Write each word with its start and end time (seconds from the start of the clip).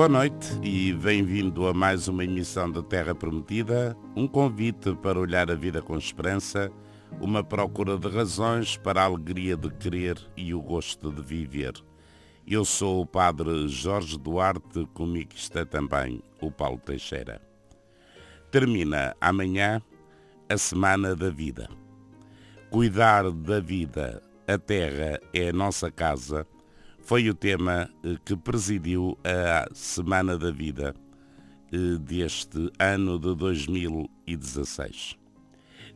Boa 0.00 0.08
noite 0.08 0.58
e 0.62 0.94
bem-vindo 0.94 1.66
a 1.66 1.74
mais 1.74 2.08
uma 2.08 2.24
emissão 2.24 2.72
da 2.72 2.82
Terra 2.82 3.14
Prometida, 3.14 3.94
um 4.16 4.26
convite 4.26 4.96
para 4.96 5.20
olhar 5.20 5.50
a 5.50 5.54
vida 5.54 5.82
com 5.82 5.94
esperança, 5.98 6.72
uma 7.20 7.44
procura 7.44 7.98
de 7.98 8.08
razões 8.08 8.78
para 8.78 9.02
a 9.02 9.04
alegria 9.04 9.58
de 9.58 9.68
querer 9.68 10.16
e 10.34 10.54
o 10.54 10.62
gosto 10.62 11.12
de 11.12 11.20
viver. 11.20 11.74
Eu 12.46 12.64
sou 12.64 13.02
o 13.02 13.06
Padre 13.06 13.68
Jorge 13.68 14.18
Duarte, 14.18 14.88
comigo 14.94 15.34
está 15.34 15.66
também 15.66 16.22
o 16.40 16.50
Paulo 16.50 16.78
Teixeira. 16.78 17.38
Termina 18.50 19.14
amanhã 19.20 19.82
a 20.48 20.56
Semana 20.56 21.14
da 21.14 21.28
Vida. 21.28 21.68
Cuidar 22.70 23.30
da 23.30 23.60
vida, 23.60 24.22
a 24.48 24.56
terra 24.56 25.20
é 25.34 25.50
a 25.50 25.52
nossa 25.52 25.90
casa, 25.90 26.46
foi 27.10 27.28
o 27.28 27.34
tema 27.34 27.90
eh, 28.04 28.14
que 28.24 28.36
presidiu 28.36 29.18
a 29.24 29.66
Semana 29.74 30.38
da 30.38 30.52
Vida 30.52 30.94
eh, 31.72 31.98
deste 31.98 32.70
ano 32.78 33.18
de 33.18 33.34
2016. 33.34 35.16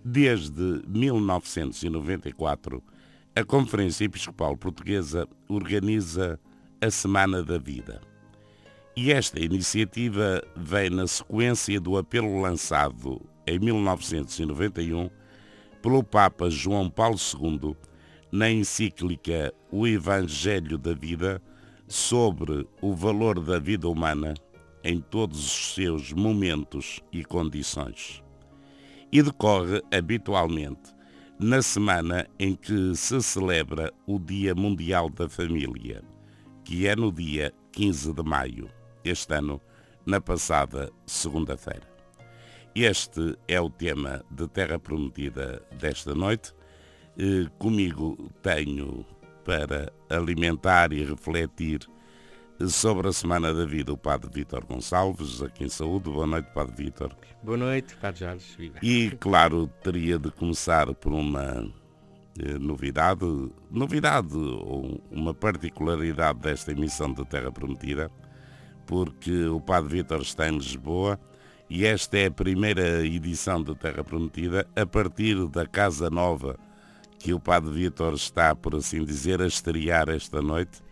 Desde 0.05 0.82
1994, 0.88 2.82
a 3.36 3.45
Conferência 3.45 4.06
Episcopal 4.06 4.56
Portuguesa 4.56 5.28
organiza 5.48 6.36
a 6.80 6.91
Semana 6.91 7.44
da 7.44 7.58
Vida. 7.58 8.00
E 8.96 9.12
esta 9.12 9.39
iniciativa 9.39 10.42
vem 10.56 10.91
na 10.91 11.06
sequência 11.06 11.80
do 11.80 11.96
apelo 11.96 12.41
lançado 12.41 13.22
em 13.46 13.61
1991 13.61 15.08
pelo 15.80 16.02
Papa 16.02 16.50
João 16.50 16.91
Paulo 16.91 17.17
II 17.17 17.77
na 18.34 18.50
encíclica 18.50 19.54
O 19.70 19.86
Evangelho 19.86 20.77
da 20.77 20.92
Vida 20.92 21.40
sobre 21.86 22.66
o 22.82 22.92
valor 22.92 23.38
da 23.38 23.60
vida 23.60 23.88
humana 23.88 24.34
em 24.82 25.00
todos 25.00 25.38
os 25.38 25.74
seus 25.77 26.12
momentos 26.12 26.98
e 27.12 27.24
condições. 27.24 28.24
E 29.12 29.22
decorre 29.22 29.80
habitualmente 29.92 30.92
na 31.38 31.62
semana 31.62 32.27
em 32.36 32.56
que 32.56 32.96
se 32.96 33.22
celebra 33.22 33.92
o 34.05 34.18
Dia 34.18 34.52
Mundial 34.52 35.08
da 35.08 35.28
Família, 35.28 36.02
que 36.64 36.88
é 36.88 36.96
no 36.96 37.12
dia 37.12 37.55
15 37.70 38.14
de 38.14 38.22
maio 38.24 38.68
este 39.05 39.32
ano, 39.32 39.60
na 40.05 40.20
passada 40.20 40.90
segunda-feira. 41.06 41.88
Este 42.74 43.38
é 43.46 43.60
o 43.60 43.70
tema 43.70 44.24
de 44.28 44.48
Terra 44.48 44.77
Prometida 44.77 45.62
desta 45.78 46.16
noite. 46.16 46.52
Eh, 47.19 47.47
comigo 47.59 48.31
tenho 48.43 49.05
para 49.45 49.93
alimentar 50.11 50.93
e 50.93 51.05
refletir 51.05 51.81
sobre 52.69 53.09
a 53.09 53.12
Semana 53.12 53.53
da 53.53 53.65
Vida 53.65 53.93
o 53.93 53.97
Padre 53.97 54.31
Vítor 54.33 54.65
Gonçalves, 54.65 55.42
aqui 55.42 55.65
em 55.65 55.69
Saúde. 55.69 56.11
Boa 56.11 56.27
noite, 56.27 56.48
Padre 56.53 56.75
Vítor. 56.77 57.17
Boa 57.42 57.57
noite, 57.57 57.97
Padre 57.97 58.20
Jorge. 58.20 58.57
Viva. 58.57 58.79
E, 58.83 59.11
claro, 59.20 59.69
teria 59.83 60.19
de 60.19 60.31
começar 60.31 60.92
por 60.95 61.12
uma 61.12 61.67
eh, 62.39 62.59
novidade, 62.59 63.25
novidade 63.70 64.37
ou 64.37 65.01
uma 65.11 65.33
particularidade 65.33 66.41
desta 66.41 66.73
emissão 66.73 67.12
de 67.12 67.25
Terra 67.27 67.53
Prometida 67.53 68.11
porque 68.87 69.47
o 69.47 69.61
Padre 69.61 69.97
Vítor 69.98 70.20
está 70.20 70.48
em 70.48 70.57
Lisboa 70.57 71.19
e 71.70 71.87
esta 71.87 72.19
é 72.19 72.27
a 72.27 72.30
primeira 72.30 73.05
edição 73.05 73.63
de 73.63 73.74
Terra 73.74 74.05
Prometida 74.05 74.67
a 74.77 74.85
partir 74.85 75.47
da 75.48 75.67
Casa 75.67 76.11
Nova 76.11 76.58
que 77.24 77.33
o 77.33 77.40
Padre 77.40 77.73
Vítor 77.73 78.12
está, 78.12 78.55
por 78.55 78.74
assim 78.74 79.02
dizer, 79.02 79.40
a 79.40 79.46
estrear 79.46 80.11
esta 80.11 80.42
noite. 80.42 80.83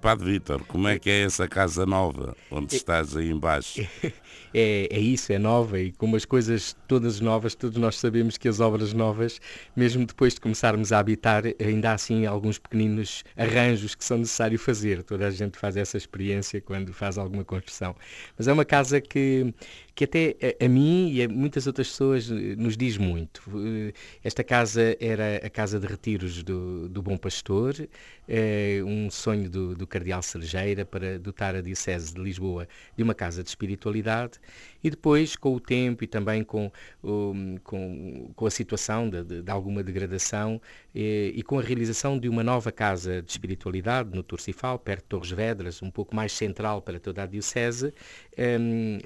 Padre 0.00 0.32
Vítor, 0.32 0.64
como 0.64 0.88
é 0.88 0.98
que 0.98 1.10
é 1.10 1.24
essa 1.24 1.46
casa 1.46 1.84
nova, 1.84 2.34
onde 2.50 2.74
é- 2.74 2.78
estás 2.78 3.14
aí 3.14 3.30
embaixo? 3.30 3.80
É, 4.58 4.88
é 4.90 4.98
isso, 4.98 5.30
é 5.34 5.38
nova 5.38 5.78
e 5.78 5.92
como 5.92 6.16
as 6.16 6.24
coisas 6.24 6.74
todas 6.88 7.20
novas, 7.20 7.54
todos 7.54 7.76
nós 7.76 7.98
sabemos 7.98 8.38
que 8.38 8.48
as 8.48 8.58
obras 8.58 8.94
novas, 8.94 9.38
mesmo 9.76 10.06
depois 10.06 10.32
de 10.32 10.40
começarmos 10.40 10.92
a 10.92 10.98
habitar, 10.98 11.42
ainda 11.60 11.90
há 11.90 11.92
assim 11.92 12.24
alguns 12.24 12.56
pequeninos 12.56 13.22
arranjos 13.36 13.94
que 13.94 14.02
são 14.02 14.16
necessários 14.16 14.62
fazer. 14.62 15.02
Toda 15.02 15.26
a 15.26 15.30
gente 15.30 15.58
faz 15.58 15.76
essa 15.76 15.98
experiência 15.98 16.58
quando 16.58 16.90
faz 16.94 17.18
alguma 17.18 17.44
construção. 17.44 17.94
Mas 18.38 18.48
é 18.48 18.52
uma 18.52 18.64
casa 18.64 18.98
que 18.98 19.52
que 19.96 20.04
até 20.04 20.36
a, 20.60 20.66
a, 20.66 20.68
mim 20.68 21.10
e 21.10 21.22
a 21.22 21.28
muitas 21.28 21.66
outras 21.66 21.88
pessoas 21.88 22.30
eh, 22.30 22.34
nos 22.54 22.76
diz 22.76 22.98
muito. 22.98 23.42
Eh, 23.88 23.94
esta 24.22 24.44
casa 24.44 24.94
era 25.00 25.36
a 25.38 25.48
casa 25.48 25.80
de 25.80 25.86
retiros 25.86 26.42
do, 26.42 26.86
do 26.86 27.00
Bom 27.00 27.16
Pastor, 27.16 27.74
é, 28.28 28.82
um 28.84 29.10
sonho 29.10 29.48
do, 29.48 29.74
do 29.74 29.86
Cardeal 29.86 30.22
Sergeira 30.22 30.84
para 30.84 31.18
dotar 31.18 31.56
a 31.56 31.62
Diocese 31.62 32.12
de 32.12 32.20
Lisboa 32.20 32.68
de 32.94 33.02
uma 33.02 33.14
casa 33.14 33.42
de 33.42 33.48
espiritualidade 33.48 34.38
e 34.84 34.90
depois, 34.90 35.34
com 35.34 35.54
o 35.54 35.60
tempo 35.60 36.04
e 36.04 36.06
também 36.06 36.44
com, 36.44 36.70
com, 37.64 38.30
com, 38.34 38.46
a 38.46 38.50
situação 38.50 39.08
de, 39.08 39.24
de, 39.24 39.42
de 39.42 39.50
alguma 39.50 39.82
degradação 39.82 40.60
e, 40.94 41.32
e, 41.34 41.42
com 41.42 41.58
a 41.58 41.62
realização 41.62 42.18
de 42.18 42.28
uma 42.28 42.44
nova 42.44 42.70
casa 42.70 43.22
de 43.22 43.30
espiritualidade 43.30 44.14
no 44.14 44.22
Torcifal, 44.22 44.78
perto 44.78 45.02
de 45.02 45.08
Torres 45.08 45.30
Vedras, 45.30 45.82
um 45.82 45.90
pouco 45.90 46.14
mais 46.14 46.32
central 46.32 46.82
para 46.82 47.00
toda 47.00 47.22
a 47.22 47.26
Diocese, 47.26 47.92
um, 48.38 48.98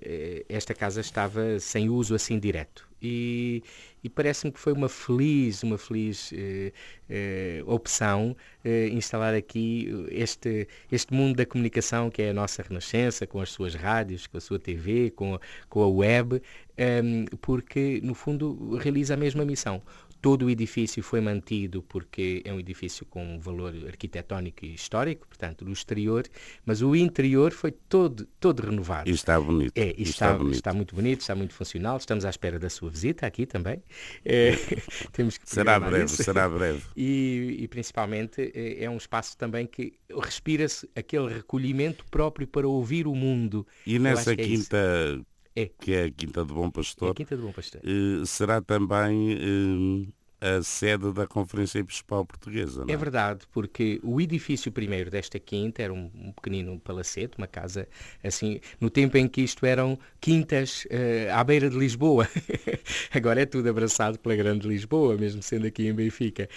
esta 0.48 0.74
casa 0.80 1.02
estava 1.02 1.60
sem 1.60 1.90
uso 1.90 2.14
assim 2.14 2.38
direto. 2.38 2.88
E, 3.02 3.62
e 4.02 4.08
parece-me 4.08 4.50
que 4.52 4.58
foi 4.58 4.72
uma 4.72 4.88
feliz, 4.88 5.62
uma 5.62 5.76
feliz 5.76 6.32
eh, 6.34 6.72
eh, 7.08 7.62
opção 7.66 8.34
eh, 8.64 8.88
instalar 8.88 9.34
aqui 9.34 9.88
este, 10.10 10.66
este 10.90 11.12
mundo 11.12 11.36
da 11.36 11.46
comunicação 11.46 12.10
que 12.10 12.22
é 12.22 12.30
a 12.30 12.34
nossa 12.34 12.62
renascença, 12.62 13.26
com 13.26 13.40
as 13.40 13.50
suas 13.50 13.74
rádios, 13.74 14.26
com 14.26 14.38
a 14.38 14.40
sua 14.40 14.58
TV, 14.58 15.10
com 15.10 15.38
com 15.68 15.82
a 15.82 15.88
web, 15.88 16.42
ehm, 16.76 17.26
porque 17.40 18.00
no 18.02 18.14
fundo 18.14 18.76
realiza 18.76 19.14
a 19.14 19.16
mesma 19.16 19.44
missão 19.44 19.82
Todo 20.20 20.46
o 20.46 20.50
edifício 20.50 21.02
foi 21.02 21.20
mantido 21.20 21.82
porque 21.82 22.42
é 22.44 22.52
um 22.52 22.60
edifício 22.60 23.06
com 23.06 23.36
um 23.36 23.38
valor 23.38 23.74
arquitetónico 23.86 24.64
e 24.64 24.74
histórico, 24.74 25.26
portanto, 25.26 25.64
do 25.64 25.72
exterior, 25.72 26.24
mas 26.64 26.82
o 26.82 26.94
interior 26.94 27.52
foi 27.52 27.72
todo, 27.72 28.26
todo 28.38 28.60
renovado. 28.60 29.08
E 29.08 29.12
está 29.12 29.40
bonito. 29.40 29.72
É, 29.76 29.94
e 29.96 30.02
está, 30.02 30.26
está, 30.26 30.34
bonito. 30.34 30.54
está 30.54 30.72
muito 30.72 30.94
bonito, 30.94 31.20
está 31.20 31.34
muito 31.34 31.54
funcional. 31.54 31.96
Estamos 31.96 32.24
à 32.24 32.30
espera 32.30 32.58
da 32.58 32.68
sua 32.68 32.90
visita 32.90 33.26
aqui 33.26 33.46
também. 33.46 33.82
É, 34.24 34.52
temos 35.12 35.38
que 35.38 35.48
será 35.48 35.80
breve, 35.80 36.04
isso. 36.04 36.22
será 36.22 36.48
breve. 36.48 36.82
E, 36.96 37.56
e 37.60 37.68
principalmente 37.68 38.52
é, 38.54 38.84
é 38.84 38.90
um 38.90 38.96
espaço 38.96 39.36
também 39.36 39.66
que 39.66 39.94
respira-se 40.22 40.88
aquele 40.94 41.32
recolhimento 41.32 42.04
próprio 42.10 42.46
para 42.46 42.68
ouvir 42.68 43.06
o 43.06 43.14
mundo. 43.14 43.66
E 43.86 43.98
nessa 43.98 44.32
é 44.32 44.36
quinta 44.36 44.76
é. 44.76 45.29
Que 45.80 45.92
é 45.92 46.04
a 46.04 46.10
Quinta 46.10 46.44
do 46.44 46.54
Bom 46.54 46.70
Pastor. 46.70 47.10
É 47.10 47.14
Quinta 47.14 47.36
do 47.36 47.42
Bom 47.42 47.52
Pastor. 47.52 47.80
Uh, 47.84 48.24
será 48.26 48.60
também 48.60 49.34
uh, 49.34 50.12
a 50.40 50.62
sede 50.62 51.12
da 51.12 51.26
Conferência 51.26 51.80
Episcopal 51.80 52.24
Portuguesa. 52.24 52.84
É? 52.88 52.92
é? 52.92 52.96
verdade, 52.96 53.40
porque 53.52 54.00
o 54.02 54.20
edifício 54.20 54.72
primeiro 54.72 55.10
desta 55.10 55.38
quinta 55.38 55.82
era 55.82 55.92
um, 55.92 56.10
um, 56.14 56.32
pequenino 56.32 56.78
palacete, 56.80 57.36
uma 57.36 57.46
casa 57.46 57.86
assim, 58.24 58.60
no 58.80 58.88
tempo 58.88 59.18
em 59.18 59.28
que 59.28 59.42
isto 59.42 59.66
eram 59.66 59.98
quintas 60.20 60.86
uh, 60.86 61.34
à 61.34 61.44
beira 61.44 61.68
de 61.68 61.76
Lisboa. 61.76 62.26
Agora 63.12 63.42
é 63.42 63.46
tudo 63.46 63.68
abraçado 63.68 64.18
pela 64.18 64.34
grande 64.34 64.66
Lisboa, 64.66 65.16
mesmo 65.16 65.42
sendo 65.42 65.66
aqui 65.66 65.86
em 65.86 65.92
Benfica. 65.92 66.48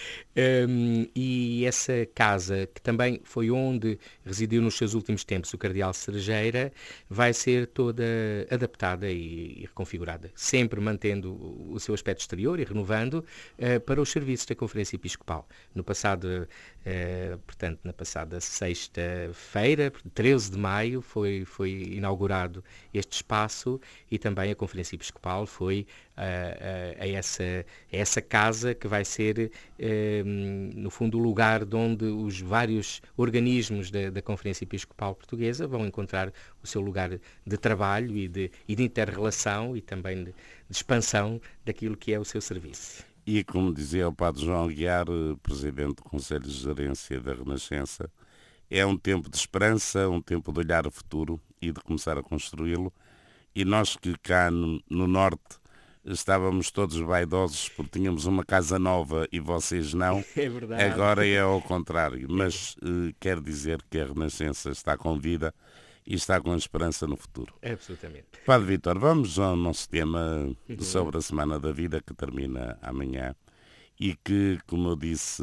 Um, 0.68 1.06
e 1.14 1.64
essa 1.66 2.06
casa, 2.14 2.66
que 2.72 2.80
também 2.80 3.20
foi 3.24 3.50
onde 3.50 3.98
residiu 4.24 4.62
nos 4.62 4.76
seus 4.76 4.94
últimos 4.94 5.24
tempos 5.24 5.52
o 5.52 5.58
Cardeal 5.58 5.92
Cerejeira, 5.92 6.72
vai 7.08 7.32
ser 7.32 7.66
toda 7.66 8.04
adaptada 8.50 9.10
e, 9.10 9.58
e 9.58 9.60
reconfigurada, 9.62 10.30
sempre 10.34 10.80
mantendo 10.80 11.34
o 11.70 11.78
seu 11.78 11.94
aspecto 11.94 12.20
exterior 12.20 12.58
e 12.58 12.64
renovando. 12.64 13.24
Uh, 13.58 13.73
para 13.78 14.00
os 14.00 14.10
serviços 14.10 14.46
da 14.46 14.54
Conferência 14.54 14.96
Episcopal. 14.96 15.48
No 15.74 15.84
passado, 15.84 16.48
eh, 16.84 17.36
portanto, 17.46 17.80
na 17.84 17.92
passada 17.92 18.40
sexta-feira, 18.40 19.92
13 20.14 20.52
de 20.52 20.58
maio, 20.58 21.00
foi, 21.00 21.44
foi 21.44 21.70
inaugurado 21.70 22.62
este 22.92 23.12
espaço 23.16 23.80
e 24.10 24.18
também 24.18 24.50
a 24.50 24.54
Conferência 24.54 24.94
Episcopal 24.94 25.46
foi 25.46 25.86
a, 26.16 27.02
a, 27.02 27.08
essa, 27.08 27.42
a 27.42 27.96
essa 27.96 28.22
casa 28.22 28.74
que 28.74 28.86
vai 28.86 29.04
ser, 29.04 29.50
eh, 29.78 30.22
no 30.24 30.90
fundo, 30.90 31.18
o 31.18 31.20
lugar 31.22 31.64
de 31.64 31.76
onde 31.76 32.04
os 32.04 32.40
vários 32.40 33.02
organismos 33.16 33.90
da, 33.90 34.10
da 34.10 34.22
Conferência 34.22 34.64
Episcopal 34.64 35.14
Portuguesa 35.14 35.66
vão 35.66 35.86
encontrar 35.86 36.32
o 36.62 36.66
seu 36.66 36.80
lugar 36.80 37.10
de 37.46 37.56
trabalho 37.58 38.16
e 38.16 38.28
de, 38.28 38.50
e 38.68 38.76
de 38.76 38.82
inter-relação 38.82 39.76
e 39.76 39.80
também 39.80 40.24
de, 40.24 40.32
de 40.32 40.34
expansão 40.76 41.40
daquilo 41.64 41.96
que 41.96 42.12
é 42.12 42.18
o 42.18 42.24
seu 42.24 42.40
serviço. 42.40 43.13
E, 43.26 43.42
como 43.42 43.72
dizia 43.72 44.08
o 44.08 44.12
Padre 44.12 44.44
João 44.44 44.64
Aguiar, 44.64 45.06
Presidente 45.42 45.96
do 45.96 46.02
Conselho 46.02 46.42
de 46.42 46.52
Gerência 46.52 47.20
da 47.20 47.32
Renascença, 47.32 48.10
é 48.70 48.84
um 48.84 48.96
tempo 48.96 49.30
de 49.30 49.36
esperança, 49.36 50.08
um 50.08 50.20
tempo 50.20 50.52
de 50.52 50.60
olhar 50.60 50.86
o 50.86 50.90
futuro 50.90 51.40
e 51.60 51.72
de 51.72 51.80
começar 51.80 52.18
a 52.18 52.22
construí-lo. 52.22 52.92
E 53.54 53.64
nós 53.64 53.96
que 53.96 54.14
cá 54.18 54.50
no, 54.50 54.82
no, 54.90 55.06
Norte 55.06 55.58
estávamos 56.04 56.70
todos 56.70 56.96
vaidosos 56.96 57.68
porque 57.68 57.98
tínhamos 57.98 58.26
uma 58.26 58.44
casa 58.44 58.78
nova 58.78 59.26
e 59.32 59.38
vocês 59.40 59.94
não. 59.94 60.24
É 60.36 60.48
verdade. 60.48 60.82
Agora 60.82 61.26
é 61.26 61.40
ao 61.40 61.62
contrário. 61.62 62.26
Mas 62.28 62.76
eh, 62.82 63.14
quero 63.20 63.40
dizer 63.40 63.82
que 63.88 63.98
a 63.98 64.06
Renascença 64.06 64.70
está 64.70 64.98
com 64.98 65.18
vida 65.18 65.54
e 66.06 66.14
está 66.14 66.40
com 66.40 66.54
esperança 66.54 67.06
no 67.06 67.16
futuro. 67.16 67.54
Absolutamente. 67.62 68.26
Padre 68.44 68.68
Vitor, 68.68 68.98
vamos 68.98 69.38
ao 69.38 69.56
nosso 69.56 69.88
tema 69.88 70.54
uhum. 70.68 70.80
sobre 70.80 71.18
a 71.18 71.22
Semana 71.22 71.58
da 71.58 71.72
Vida 71.72 72.00
que 72.00 72.14
termina 72.14 72.78
amanhã 72.82 73.34
e 73.98 74.14
que, 74.16 74.58
como 74.66 74.90
eu 74.90 74.96
disse, 74.96 75.42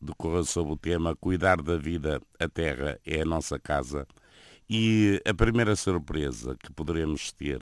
decorreu 0.00 0.44
sobre 0.44 0.72
o 0.72 0.76
tema 0.76 1.16
Cuidar 1.16 1.62
da 1.62 1.76
Vida, 1.76 2.20
a 2.38 2.48
Terra 2.48 2.98
é 3.06 3.22
a 3.22 3.24
nossa 3.24 3.58
casa. 3.58 4.06
E 4.68 5.20
a 5.24 5.32
primeira 5.32 5.76
surpresa 5.76 6.56
que 6.56 6.72
poderemos 6.72 7.32
ter 7.32 7.60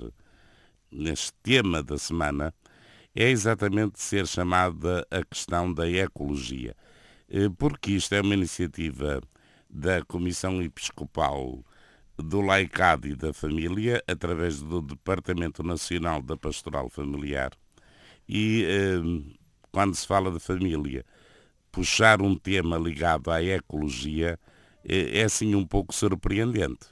neste 0.90 1.32
tema 1.42 1.82
da 1.82 1.98
semana 1.98 2.54
é 3.14 3.28
exatamente 3.28 4.00
ser 4.00 4.26
chamada 4.26 5.06
a 5.10 5.24
questão 5.24 5.72
da 5.72 5.88
ecologia, 5.88 6.76
eh, 7.28 7.48
porque 7.58 7.92
isto 7.92 8.14
é 8.14 8.20
uma 8.20 8.34
iniciativa 8.34 9.20
da 9.68 10.04
Comissão 10.04 10.62
Episcopal 10.62 11.64
do 12.22 12.40
Laicado 12.40 13.08
e 13.08 13.14
da 13.14 13.32
Família, 13.32 14.02
através 14.06 14.60
do 14.60 14.80
Departamento 14.80 15.62
Nacional 15.62 16.22
da 16.22 16.36
Pastoral 16.36 16.88
Familiar. 16.88 17.50
E 18.28 18.64
eh, 18.64 19.32
quando 19.72 19.94
se 19.94 20.06
fala 20.06 20.30
de 20.30 20.38
família, 20.38 21.04
puxar 21.72 22.20
um 22.22 22.36
tema 22.36 22.78
ligado 22.78 23.30
à 23.30 23.42
ecologia 23.42 24.38
é, 24.84 25.20
é 25.20 25.24
assim 25.24 25.54
um 25.54 25.66
pouco 25.66 25.94
surpreendente. 25.94 26.86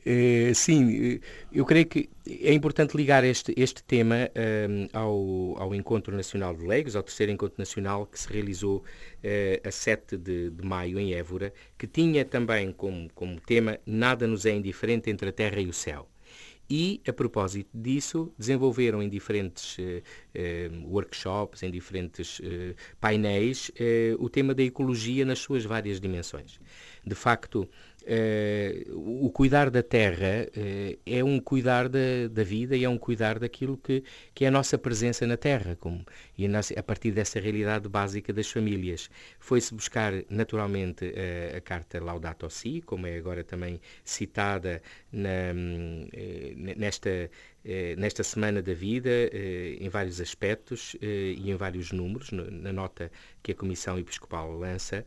Uh, 0.00 0.54
sim, 0.54 1.16
eh, 1.16 1.20
eu 1.52 1.64
creio 1.66 1.84
que 1.84 2.08
é 2.26 2.54
importante 2.54 2.96
ligar 2.96 3.22
este, 3.22 3.52
este 3.56 3.82
tema 3.82 4.30
um, 4.68 4.88
ao, 4.92 5.62
ao 5.62 5.74
Encontro 5.74 6.16
Nacional 6.16 6.56
de 6.56 6.64
Leigos, 6.64 6.96
ao 6.96 7.02
terceiro 7.02 7.30
Encontro 7.30 7.56
Nacional 7.58 8.06
que 8.06 8.18
se 8.18 8.32
realizou 8.32 8.78
uh, 8.78 9.68
a 9.68 9.70
7 9.70 10.16
de, 10.16 10.50
de, 10.50 10.64
maio 10.64 10.98
em 10.98 11.12
Évora, 11.12 11.52
que 11.76 11.86
tinha 11.86 12.24
também 12.24 12.72
como, 12.72 13.10
como 13.14 13.38
tema 13.40 13.78
Nada 13.84 14.26
nos 14.26 14.46
é 14.46 14.54
indiferente 14.54 15.10
entre 15.10 15.28
a 15.28 15.32
terra 15.32 15.60
e 15.60 15.66
o 15.66 15.72
céu. 15.72 16.08
E, 16.72 17.00
a 17.06 17.12
propósito 17.12 17.68
disso, 17.74 18.32
desenvolveram 18.38 19.02
em 19.02 19.08
diferentes 19.08 19.76
uh, 19.76 20.88
workshops, 20.88 21.64
em 21.64 21.70
diferentes 21.70 22.40
painéis, 23.00 23.72
o 24.20 24.28
tema 24.30 24.54
da 24.54 24.62
ecologia 24.62 25.24
nas 25.24 25.40
suas 25.40 25.64
várias 25.64 26.00
dimensões. 26.00 26.60
De 27.04 27.16
facto, 27.16 27.68
Uh, 28.02 29.26
o 29.26 29.30
cuidar 29.30 29.70
da 29.70 29.82
terra 29.82 30.46
uh, 30.56 30.98
é 31.04 31.22
um 31.22 31.38
cuidar 31.38 31.88
da, 31.88 31.98
da, 32.30 32.42
vida 32.42 32.76
e 32.76 32.84
é 32.84 32.88
um 32.88 32.96
cuidar 32.96 33.38
daquilo 33.38 33.76
que, 33.76 34.02
que 34.34 34.44
é 34.44 34.48
a 34.48 34.50
nossa 34.50 34.78
presença 34.78 35.26
na 35.26 35.36
terra, 35.36 35.76
como, 35.76 36.04
e 36.36 36.46
a, 36.46 36.48
nossa, 36.48 36.78
a 36.78 36.82
partir 36.82 37.12
dessa 37.12 37.38
realidade 37.38 37.88
básica 37.88 38.32
das 38.32 38.50
famílias. 38.50 39.10
Foi-se 39.38 39.74
buscar, 39.74 40.12
naturalmente, 40.30 41.04
uh, 41.04 41.56
a 41.56 41.60
carta 41.60 42.02
Laudato 42.02 42.48
Si, 42.48 42.80
como 42.80 43.06
é 43.06 43.16
agora 43.16 43.44
também 43.44 43.80
citada 44.04 44.80
na, 45.12 45.52
nesta 46.76 47.10
eh, 47.10 47.30
nesta 47.96 48.22
Semana 48.22 48.62
da 48.62 48.72
Vida, 48.72 49.10
eh, 49.10 49.76
em 49.80 49.88
vários 49.88 50.20
aspectos 50.20 50.96
eh, 51.00 51.34
e 51.36 51.50
em 51.50 51.54
vários 51.56 51.92
números, 51.92 52.30
na 52.32 52.72
nota 52.72 53.10
que 53.42 53.52
a 53.52 53.54
Comissão 53.54 53.98
Episcopal 53.98 54.52
lança, 54.56 55.04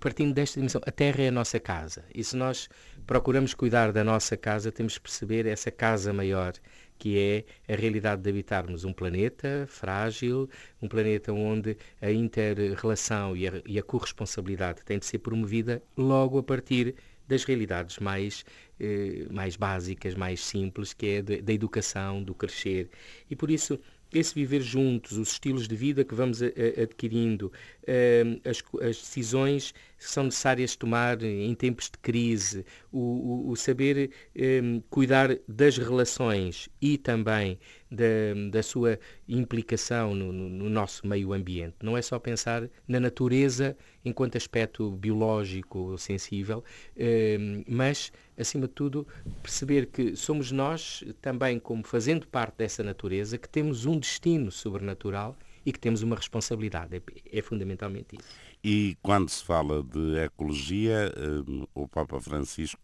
partindo 0.00 0.34
desta 0.34 0.60
dimensão, 0.60 0.80
a 0.84 0.90
Terra 0.90 1.22
é 1.22 1.28
a 1.28 1.32
nossa 1.32 1.58
casa. 1.58 2.04
E 2.14 2.22
se 2.22 2.36
nós 2.36 2.68
procuramos 3.06 3.54
cuidar 3.54 3.92
da 3.92 4.04
nossa 4.04 4.36
casa, 4.36 4.70
temos 4.70 4.98
que 4.98 5.02
perceber 5.02 5.46
essa 5.46 5.70
casa 5.70 6.12
maior 6.12 6.52
que 6.98 7.18
é 7.18 7.72
a 7.72 7.76
realidade 7.76 8.22
de 8.22 8.30
habitarmos 8.30 8.84
um 8.84 8.92
planeta 8.92 9.66
frágil, 9.68 10.48
um 10.80 10.88
planeta 10.88 11.32
onde 11.32 11.76
a 12.00 12.10
inter-relação 12.10 13.34
e 13.36 13.78
a 13.78 13.82
corresponsabilidade 13.82 14.82
tem 14.84 14.98
de 14.98 15.06
ser 15.06 15.18
promovida 15.18 15.82
logo 15.96 16.38
a 16.38 16.42
partir 16.42 16.94
das 17.26 17.44
realidades 17.44 17.98
mais, 17.98 18.44
eh, 18.78 19.26
mais 19.30 19.56
básicas, 19.56 20.14
mais 20.14 20.40
simples, 20.40 20.92
que 20.92 21.06
é 21.06 21.22
da 21.22 21.52
educação, 21.52 22.22
do 22.22 22.34
crescer. 22.34 22.88
E 23.30 23.36
por 23.36 23.50
isso 23.50 23.78
esse 24.14 24.34
viver 24.34 24.60
juntos, 24.60 25.18
os 25.18 25.32
estilos 25.32 25.66
de 25.66 25.74
vida 25.74 26.04
que 26.04 26.14
vamos 26.14 26.42
a, 26.42 26.46
a, 26.46 26.82
adquirindo, 26.82 27.52
uh, 27.82 28.48
as, 28.48 28.62
as, 28.80 28.96
decisões 28.98 29.74
são 29.98 30.24
necessárias 30.24 30.76
tomar 30.76 31.22
em 31.22 31.54
tempos 31.54 31.86
de 31.86 31.98
crise, 31.98 32.64
o, 32.92 32.98
o, 32.98 33.50
o 33.50 33.56
saber 33.56 34.10
um, 34.36 34.80
cuidar 34.90 35.38
das 35.48 35.78
relações 35.78 36.68
e 36.80 36.98
também 36.98 37.58
da, 37.90 38.04
da 38.50 38.62
sua 38.62 38.98
implicação 39.28 40.14
no, 40.14 40.32
no, 40.32 40.48
no, 40.48 40.70
nosso 40.70 41.06
meio 41.06 41.32
ambiente. 41.32 41.76
Não 41.82 41.96
é 41.96 42.02
só 42.02 42.18
pensar 42.18 42.68
na 42.86 43.00
natureza 43.00 43.76
enquanto 44.04 44.36
aspecto 44.36 44.90
biológico 44.90 45.96
sensível, 45.96 46.62
um, 46.96 47.64
mas 47.68 48.12
acima 48.36 48.66
de 48.66 48.74
tudo, 48.74 49.06
perceber 49.42 49.86
que 49.86 50.16
somos 50.16 50.50
nós 50.50 51.04
também, 51.20 51.58
como 51.58 51.84
fazendo 51.84 52.26
parte 52.26 52.56
dessa 52.58 52.82
natureza, 52.82 53.38
que 53.38 53.48
temos 53.48 53.86
um 53.86 53.98
destino 53.98 54.50
sobrenatural 54.50 55.36
e 55.64 55.72
que 55.72 55.78
temos 55.78 56.02
uma 56.02 56.16
responsabilidade. 56.16 56.96
É, 56.96 57.38
é 57.38 57.42
fundamentalmente 57.42 58.16
isso. 58.16 58.28
E 58.64 58.96
quando 59.02 59.28
se 59.28 59.44
fala 59.44 59.82
de 59.82 60.16
ecologia, 60.18 61.12
um, 61.46 61.66
o 61.74 61.86
Papa 61.86 62.18
Francisco 62.18 62.80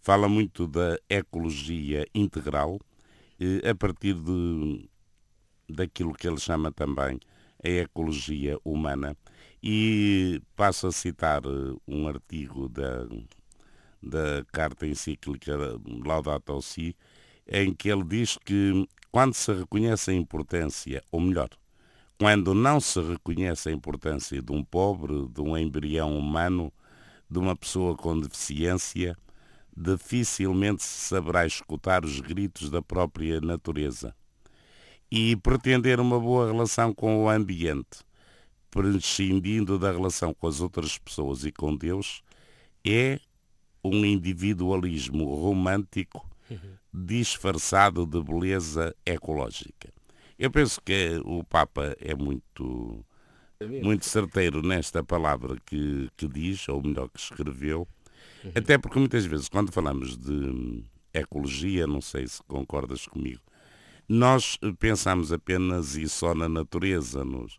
fala 0.00 0.28
muito 0.28 0.68
da 0.68 0.96
ecologia 1.10 2.06
integral, 2.14 2.78
a 3.68 3.74
partir 3.74 4.14
de, 4.14 4.88
daquilo 5.68 6.14
que 6.14 6.28
ele 6.28 6.38
chama 6.38 6.70
também 6.70 7.18
a 7.64 7.68
ecologia 7.68 8.56
humana. 8.64 9.16
E 9.60 10.40
passo 10.54 10.86
a 10.86 10.92
citar 10.92 11.42
eh, 11.44 11.76
um 11.88 12.06
artigo 12.06 12.68
da 12.68 13.06
da 14.02 14.44
carta 14.52 14.86
encíclica 14.86 15.52
Laudato 16.04 16.62
Si, 16.62 16.94
em 17.46 17.74
que 17.74 17.88
ele 17.88 18.04
diz 18.04 18.38
que 18.38 18.86
quando 19.10 19.34
se 19.34 19.52
reconhece 19.52 20.10
a 20.10 20.14
importância, 20.14 21.02
ou 21.10 21.20
melhor, 21.20 21.48
quando 22.18 22.54
não 22.54 22.80
se 22.80 23.00
reconhece 23.00 23.68
a 23.68 23.72
importância 23.72 24.40
de 24.40 24.52
um 24.52 24.64
pobre, 24.64 25.28
de 25.28 25.40
um 25.40 25.56
embrião 25.56 26.16
humano, 26.16 26.72
de 27.30 27.38
uma 27.38 27.54
pessoa 27.54 27.94
com 27.94 28.18
deficiência, 28.18 29.16
dificilmente 29.76 30.82
se 30.82 31.08
saberá 31.08 31.44
escutar 31.44 32.04
os 32.04 32.20
gritos 32.20 32.70
da 32.70 32.80
própria 32.80 33.40
natureza. 33.40 34.14
E 35.10 35.36
pretender 35.36 36.00
uma 36.00 36.18
boa 36.18 36.50
relação 36.50 36.92
com 36.92 37.24
o 37.24 37.28
ambiente, 37.28 37.98
prescindindo 38.70 39.78
da 39.78 39.92
relação 39.92 40.32
com 40.32 40.48
as 40.48 40.60
outras 40.60 40.98
pessoas 40.98 41.44
e 41.44 41.52
com 41.52 41.76
Deus, 41.76 42.22
é 42.84 43.20
um 43.84 44.04
individualismo 44.04 45.34
romântico 45.34 46.28
disfarçado 46.92 48.06
de 48.06 48.22
beleza 48.22 48.96
ecológica. 49.04 49.95
Eu 50.38 50.50
penso 50.50 50.80
que 50.82 51.20
o 51.24 51.42
Papa 51.44 51.96
é 51.98 52.14
muito, 52.14 53.04
muito 53.82 54.04
certeiro 54.04 54.62
nesta 54.62 55.02
palavra 55.02 55.56
que, 55.64 56.10
que 56.16 56.28
diz, 56.28 56.68
ou 56.68 56.82
melhor, 56.82 57.08
que 57.08 57.18
escreveu, 57.18 57.88
uhum. 58.44 58.52
até 58.54 58.76
porque 58.76 58.98
muitas 58.98 59.24
vezes, 59.24 59.48
quando 59.48 59.72
falamos 59.72 60.16
de 60.16 60.84
ecologia, 61.14 61.86
não 61.86 62.00
sei 62.00 62.26
se 62.26 62.42
concordas 62.42 63.06
comigo, 63.06 63.40
nós 64.08 64.58
pensamos 64.78 65.32
apenas 65.32 65.96
e 65.96 66.08
só 66.08 66.34
na 66.34 66.48
natureza, 66.48 67.24
nos, 67.24 67.58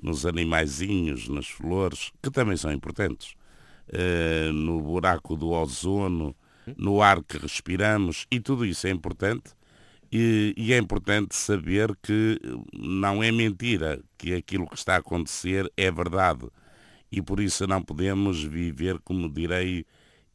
nos 0.00 0.26
animaizinhos, 0.26 1.28
nas 1.28 1.48
flores, 1.48 2.10
que 2.22 2.30
também 2.30 2.56
são 2.56 2.72
importantes. 2.72 3.34
Eh, 3.88 4.50
no 4.52 4.80
buraco 4.80 5.36
do 5.36 5.50
ozono, 5.50 6.34
no 6.76 7.00
ar 7.00 7.22
que 7.22 7.38
respiramos, 7.38 8.26
e 8.30 8.40
tudo 8.40 8.66
isso 8.66 8.86
é 8.86 8.90
importante. 8.90 9.54
E, 10.18 10.54
e, 10.56 10.72
é 10.72 10.78
importante 10.78 11.36
saber 11.36 11.94
que 12.02 12.40
não 12.72 13.22
é 13.22 13.30
mentira, 13.30 14.02
que 14.16 14.32
aquilo 14.32 14.66
que 14.66 14.74
está 14.74 14.94
a 14.94 14.98
acontecer 14.98 15.70
é 15.76 15.90
verdade. 15.90 16.48
E 17.12 17.20
por 17.20 17.38
isso 17.38 17.66
não 17.66 17.82
podemos 17.82 18.42
viver, 18.42 18.98
como 19.00 19.28
direi, 19.28 19.84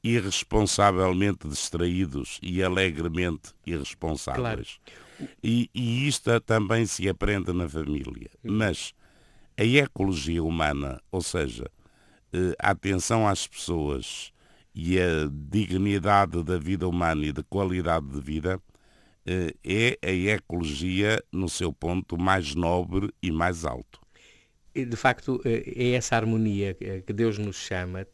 irresponsavelmente 0.03 1.47
distraídos 1.47 2.37
e 2.43 2.61
alegremente 2.61 3.55
irresponsáveis. 3.65 4.79
Claro. 4.85 5.31
E, 5.43 5.67
e 5.73 6.07
isto 6.07 6.39
também 6.41 6.85
se 6.85 7.09
aprende 7.09 7.51
na 7.51 7.67
família. 7.67 8.29
Mas 8.43 8.93
a 9.57 9.65
ecologia 9.65 10.43
humana, 10.43 11.01
ou 11.11 11.23
seja, 11.23 11.65
eh, 12.31 12.53
a 12.59 12.69
atenção 12.69 13.27
às 13.27 13.47
pessoas 13.47 14.31
e 14.75 14.99
a 14.99 15.27
dignidade 15.31 16.43
da 16.43 16.59
vida 16.59 16.87
humana 16.87 17.25
e 17.25 17.31
da 17.31 17.41
qualidade 17.43 18.07
de 18.07 18.21
vida 18.21 18.59
eh, 18.59 18.70
é 19.25 19.97
a 20.01 20.11
ecologia 20.11 21.23
no 21.31 21.47
seu 21.47 21.71
ponto 21.71 22.17
mais 22.17 22.55
nobre 22.55 23.09
e 23.21 23.31
mais 23.31 23.65
alto. 23.65 23.99
de 24.73 24.95
facto, 24.95 25.41
é 25.43 25.91
essa 25.91 26.15
harmonia 26.15 26.73
que 27.05 27.13
Deus 27.13 27.37
nos 27.37 27.57
chama 27.57 28.07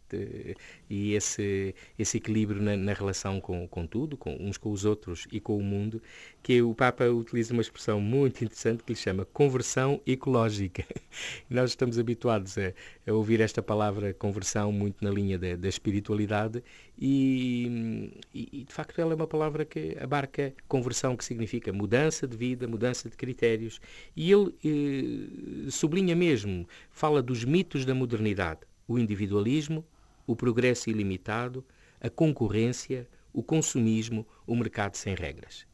e 0.90 1.14
esse, 1.14 1.76
esse 2.00 2.18
equilíbrio 2.18 2.62
na, 2.62 2.76
na, 2.76 2.94
relação 2.94 3.40
com, 3.42 3.68
com 3.68 3.86
tudo, 3.86 4.18
com 4.18 4.36
uns 4.40 4.58
com 4.58 4.72
os 4.72 4.86
outros 4.86 5.28
e 5.32 5.40
com 5.40 5.58
o 5.58 5.64
mundo, 5.64 6.02
que 6.42 6.62
o 6.62 6.74
Papa 6.74 7.06
utiliza 7.06 7.54
uma 7.54 7.62
expressão 7.62 8.00
muito 8.00 8.44
interessante 8.44 8.84
que 8.84 8.94
lhe 8.94 9.00
chama 9.00 9.26
conversão 9.26 10.02
ecológica. 10.06 10.86
Nós 11.50 11.72
estamos 11.72 12.00
habituados 12.00 12.58
a, 12.58 12.74
a, 13.06 13.14
ouvir 13.14 13.42
esta 13.42 13.62
palavra 13.62 14.14
conversão 14.14 14.72
muito 14.72 15.04
na 15.04 15.12
linha 15.12 15.38
da, 15.38 15.56
da 15.56 15.68
espiritualidade 15.68 16.64
e, 17.00 18.12
e, 18.34 18.64
de 18.64 18.74
facto, 18.74 19.00
ela 19.00 19.14
é 19.14 19.16
uma 19.16 19.28
palavra 19.28 19.64
que 19.64 19.96
abarca 20.00 20.54
conversão, 20.68 21.16
que 21.16 21.24
significa 21.24 21.72
mudança 21.72 22.28
de 22.28 22.36
vida, 22.36 22.68
mudança 22.68 23.08
de 23.08 23.16
critérios. 23.16 23.80
E 24.16 24.32
ele 24.32 24.56
eh, 24.66 25.70
sublinha 25.70 26.16
mesmo, 26.16 26.68
fala 26.90 27.22
dos 27.22 27.46
mitos 27.46 27.86
da 27.86 27.94
modernidade, 27.94 28.62
o 28.88 28.98
individualismo, 28.98 29.86
o 30.26 30.36
progresso 30.36 30.90
ilimitado, 30.90 31.64
a 32.02 32.10
concorrência, 32.10 33.08
o 33.32 33.44
consumismo, 33.44 34.26
o 34.48 34.56
mercado 34.56 34.96
sem 34.96 35.14
regras. 35.14 35.68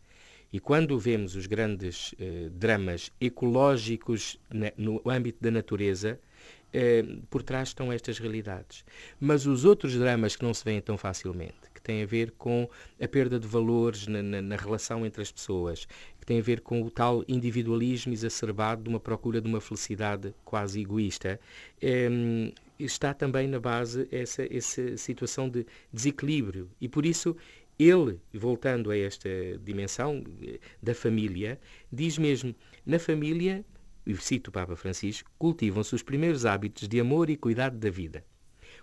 E 0.51 0.59
quando 0.59 0.99
vemos 0.99 1.35
os 1.35 1.47
grandes 1.47 2.13
eh, 2.19 2.49
dramas 2.51 3.11
ecológicos 3.19 4.37
no 4.77 5.01
âmbito 5.09 5.41
da 5.41 5.49
natureza, 5.49 6.19
eh, 6.73 7.03
por 7.29 7.43
trás 7.43 7.69
estão 7.69 7.91
estas 7.91 8.17
realidades. 8.17 8.83
Mas 9.19 9.45
os 9.45 9.63
outros 9.63 9.93
dramas 9.95 10.35
que 10.35 10.43
não 10.43 10.53
se 10.53 10.65
veem 10.65 10.81
tão 10.81 10.97
facilmente, 10.97 11.69
que 11.73 11.81
têm 11.81 12.03
a 12.03 12.05
ver 12.05 12.31
com 12.31 12.67
a 13.01 13.07
perda 13.07 13.39
de 13.39 13.47
valores 13.47 14.07
na, 14.07 14.23
na, 14.23 14.41
na 14.41 14.55
relação 14.55 15.05
entre 15.05 15.21
as 15.21 15.31
pessoas, 15.31 15.87
que 16.19 16.25
têm 16.25 16.39
a 16.39 16.43
ver 16.43 16.61
com 16.61 16.81
o 16.81 16.89
tal 16.89 17.23
individualismo 17.27 18.13
exacerbado 18.13 18.83
de 18.83 18.89
uma 18.89 18.99
procura 18.99 19.39
de 19.39 19.47
uma 19.47 19.61
felicidade 19.61 20.33
quase 20.43 20.81
egoísta, 20.81 21.39
eh, 21.81 22.09
está 22.79 23.13
também 23.13 23.47
na 23.47 23.59
base 23.59 24.07
essa, 24.11 24.43
essa 24.51 24.97
situação 24.97 25.49
de 25.49 25.65
desequilíbrio. 25.91 26.69
E 26.81 26.87
por 26.89 27.05
isso 27.05 27.35
ele, 27.77 28.19
voltando 28.33 28.91
a 28.91 28.97
esta 28.97 29.29
dimensão 29.63 30.23
eh, 30.41 30.59
da 30.81 30.93
família, 30.93 31.59
diz 31.91 32.17
mesmo, 32.17 32.55
na 32.85 32.99
família, 32.99 33.65
e 34.05 34.15
cito 34.17 34.50
o 34.50 34.51
Papa 34.53 34.75
Francisco, 34.75 35.31
cultivam-se 35.38 35.95
os 35.95 36.03
primeiros 36.03 36.45
hábitos 36.45 36.88
de 36.88 37.00
amor 37.00 37.29
e 37.29 37.38
cuidado 37.38 37.77
da 37.77 37.89
vida. 37.89 38.25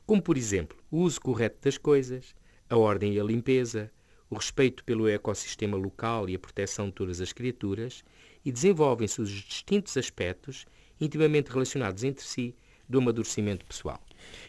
Como, 0.06 0.22
por 0.22 0.36
exemplo, 0.36 0.78
o 0.90 0.98
uso 0.98 1.20
correto 1.20 1.58
das 1.62 1.78
coisas, 1.78 2.34
a 2.68 2.76
ordem 2.76 3.14
e 3.14 3.20
a 3.20 3.24
limpeza, 3.24 3.90
o 4.28 4.36
respeito 4.36 4.84
pelo 4.84 5.08
ecossistema 5.08 5.76
local 5.76 6.28
e 6.28 6.34
a 6.34 6.38
proteção 6.38 6.86
de 6.86 6.92
todas 6.92 7.20
as 7.20 7.32
criaturas, 7.32 8.04
e 8.44 8.52
desenvolvem-se 8.52 9.20
os 9.20 9.30
distintos 9.30 9.96
aspectos 9.96 10.66
intimamente 11.00 11.50
relacionados 11.50 12.04
entre 12.04 12.24
si 12.24 12.54
do 12.88 12.98
amadurecimento 12.98 13.64
pessoal. 13.64 14.00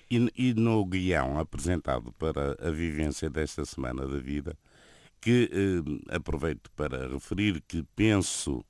E, 0.10 0.32
e, 0.36 0.54
no 0.54 0.86
guião 0.86 1.38
apresentado 1.40 2.12
para 2.13 2.56
a 2.60 2.72
vivência 2.72 3.30
desta 3.30 3.63
Semana 3.66 4.08
da 4.08 4.18
Vida, 4.18 4.58
que 5.22 5.50
eh, 5.54 6.16
aproveito 6.16 6.70
para 6.72 7.08
referir 7.08 7.62
que 7.62 7.84
penso 7.96 8.66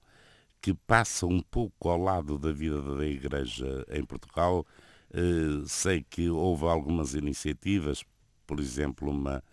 que 0.62 0.74
passa 0.74 1.26
um 1.26 1.42
pouco 1.42 1.90
ao 1.90 1.98
lado 1.98 2.38
da 2.38 2.52
vida 2.52 2.82
da 2.96 3.06
Igreja 3.06 3.86
em 3.90 4.04
Portugal. 4.06 4.66
Eh, 5.14 5.64
sei 5.66 6.06
que 6.08 6.30
houve 6.30 6.66
algumas 6.66 7.14
iniciativas, 7.16 8.04
por 8.46 8.60
exemplo, 8.60 9.10
uma 9.10 9.44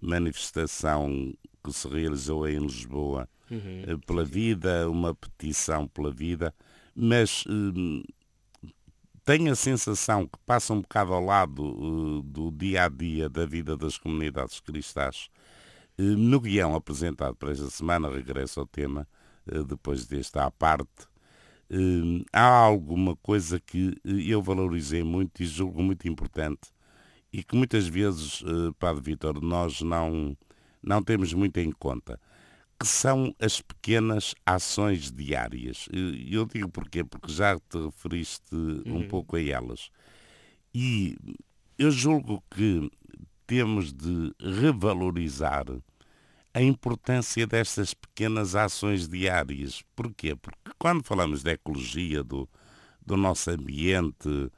manifestação 0.00 1.32
que 1.62 1.72
se 1.72 1.88
realizou 1.88 2.48
em 2.48 2.58
Lisboa 2.58 3.28
uhum. 3.50 3.84
eh, 3.86 3.96
pela 4.06 4.24
vida, 4.24 4.90
uma 4.90 5.14
petição 5.14 5.86
pela 5.88 6.10
vida, 6.10 6.54
mas 6.94 7.44
eh, 7.48 8.12
tenho 9.26 9.50
a 9.50 9.56
sensação 9.56 10.24
que 10.24 10.38
passa 10.46 10.72
um 10.72 10.80
bocado 10.80 11.12
ao 11.12 11.20
lado 11.20 11.64
uh, 11.64 12.22
do 12.22 12.52
dia 12.52 12.84
a 12.84 12.88
dia 12.88 13.28
da 13.28 13.44
vida 13.44 13.76
das 13.76 13.98
comunidades 13.98 14.60
cristãs. 14.60 15.28
Uh, 15.98 16.16
no 16.16 16.40
guião 16.40 16.76
apresentado 16.76 17.34
para 17.34 17.50
esta 17.50 17.68
semana, 17.68 18.08
regresso 18.08 18.60
ao 18.60 18.66
tema, 18.66 19.06
depois 19.66 20.06
deste 20.06 20.38
à 20.38 20.50
parte, 20.50 21.06
há 22.32 22.46
alguma 22.46 23.16
coisa 23.16 23.60
que 23.60 23.94
eu 24.04 24.40
valorizei 24.42 25.02
muito 25.02 25.42
e 25.42 25.46
julgo 25.46 25.82
muito 25.82 26.08
importante 26.08 26.70
e 27.32 27.42
que 27.42 27.56
muitas 27.56 27.86
vezes, 27.88 28.42
Padre 28.78 29.02
Vitor, 29.02 29.42
nós 29.42 29.80
não, 29.82 30.36
não 30.82 31.02
temos 31.02 31.32
muito 31.32 31.58
em 31.58 31.72
conta 31.72 32.20
que 32.78 32.86
são 32.86 33.34
as 33.40 33.60
pequenas 33.60 34.34
ações 34.44 35.10
diárias. 35.10 35.88
Eu 36.30 36.44
digo 36.44 36.68
porquê? 36.68 37.02
Porque 37.02 37.32
já 37.32 37.58
te 37.58 37.78
referiste 37.78 38.54
uhum. 38.54 38.98
um 38.98 39.08
pouco 39.08 39.36
a 39.36 39.42
elas. 39.42 39.90
E 40.74 41.16
eu 41.78 41.90
julgo 41.90 42.42
que 42.50 42.90
temos 43.46 43.92
de 43.92 44.32
revalorizar 44.38 45.64
a 46.56 46.62
importância 46.62 47.46
destas 47.46 47.92
pequenas 47.92 48.56
ações 48.56 49.06
diárias. 49.06 49.82
Porquê? 49.94 50.34
Porque 50.34 50.70
quando 50.78 51.04
falamos 51.04 51.42
da 51.42 51.52
ecologia, 51.52 52.24
do, 52.24 52.48
do 53.04 53.14
nosso 53.14 53.50
ambiente, 53.50 54.50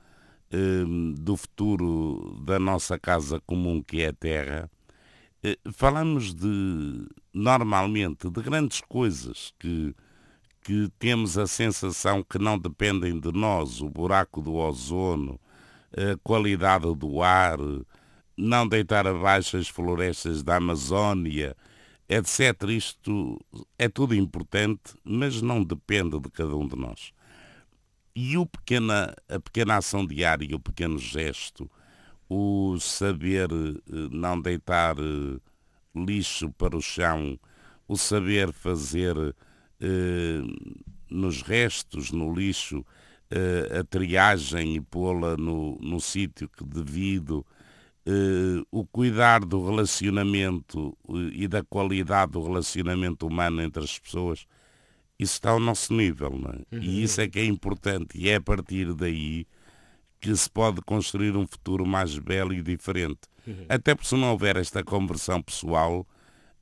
hum, 0.55 1.13
do 1.19 1.37
futuro 1.37 2.41
da 2.47 2.57
nossa 2.61 2.97
casa 3.01 3.41
comum 3.41 3.83
que 3.83 4.01
é 4.01 4.11
a 4.11 4.13
Terra, 4.13 4.71
eh, 5.43 5.59
falamos 5.73 6.33
de, 6.33 7.09
normalmente, 7.35 8.31
de 8.31 8.43
grandes 8.43 8.81
coisas 8.83 9.53
que, 9.59 9.93
que 10.63 10.89
temos 11.01 11.37
a 11.37 11.49
sensação 11.49 12.23
que 12.23 12.39
não 12.39 12.57
dependem 12.57 13.19
de 13.19 13.33
nós, 13.33 13.81
o 13.81 13.91
buraco 13.91 14.41
do 14.41 14.55
ozono, 14.55 15.41
a 15.91 16.17
qualidade 16.23 16.95
do 16.95 17.25
ar, 17.25 17.59
não 18.37 18.69
deitar 18.69 19.05
abaixo 19.05 19.57
as 19.57 19.67
florestas 19.67 20.45
da 20.45 20.59
Amazónia, 20.59 21.57
etc. 22.09 22.71
Isto 22.71 23.39
é 23.79 23.89
tudo 23.89 24.15
importante, 24.15 24.95
mas 25.05 25.43
não 25.43 25.63
depende 25.63 26.19
de 26.19 26.31
cada 26.31 26.57
um 26.57 26.67
de 26.67 26.77
nós. 26.77 27.13
E 28.15 28.37
o 28.37 28.47
pequena, 28.47 29.15
a 29.29 29.39
pequena 29.39 29.77
ação 29.77 30.05
diária, 30.05 30.57
o 30.57 30.59
pequeno 30.59 30.99
gesto, 30.99 31.71
o 32.29 32.79
saber 32.81 33.49
eh, 33.53 34.09
não 34.11 34.41
deitar 34.41 34.97
eh, 34.99 35.39
lixo 35.95 36.51
para 36.53 36.77
o 36.77 36.83
chão, 36.83 37.39
o 37.87 37.97
saber 37.97 38.53
fazer 38.53 39.17
eh, 39.81 40.41
nos 41.09 41.43
restos, 41.43 42.11
no 42.11 42.35
lixo, 42.35 42.85
a 43.79 43.85
triagem 43.85 44.77
e 44.77 44.81
pô-la 44.81 45.37
no, 45.37 45.79
no 45.83 46.01
sítio 46.01 46.49
que 46.49 46.65
devido, 46.65 47.45
o 48.71 48.87
cuidar 48.87 49.45
do 49.45 49.65
relacionamento 49.65 50.97
e 51.33 51.47
da 51.47 51.63
qualidade 51.63 52.33
do 52.33 52.43
relacionamento 52.43 53.27
humano 53.27 53.61
entre 53.61 53.85
as 53.85 53.99
pessoas, 53.99 54.47
isso 55.19 55.35
está 55.35 55.51
ao 55.51 55.61
nosso 55.61 55.93
nível, 55.93 56.31
não 56.31 56.51
é? 56.51 56.77
Uhum. 56.77 56.83
E 56.83 57.03
isso 57.03 57.21
é 57.21 57.29
que 57.29 57.39
é 57.39 57.45
importante, 57.45 58.17
e 58.17 58.29
é 58.29 58.37
a 58.37 58.41
partir 58.41 58.95
daí 58.95 59.47
que 60.21 60.35
se 60.35 60.49
pode 60.49 60.81
construir 60.83 61.37
um 61.37 61.47
futuro 61.47 61.87
mais 61.87 62.19
belo 62.19 62.53
e 62.53 62.63
diferente. 62.63 63.21
Uhum. 63.47 63.67
Até 63.69 63.95
porque 63.95 64.09
se 64.09 64.17
não 64.17 64.31
houver 64.31 64.57
esta 64.57 64.83
conversão 64.83 65.43
pessoal, 65.43 66.07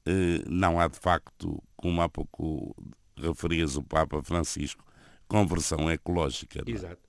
eh, 0.04 0.42
não 0.48 0.78
há 0.78 0.88
de 0.88 0.98
facto, 0.98 1.62
como 1.76 2.00
há 2.00 2.08
pouco 2.08 2.74
referias 3.16 3.76
o 3.76 3.82
Papa 3.82 4.22
Francisco, 4.22 4.84
conversão 5.26 5.90
ecológica. 5.90 6.62
É? 6.66 6.70
Exato. 6.70 7.05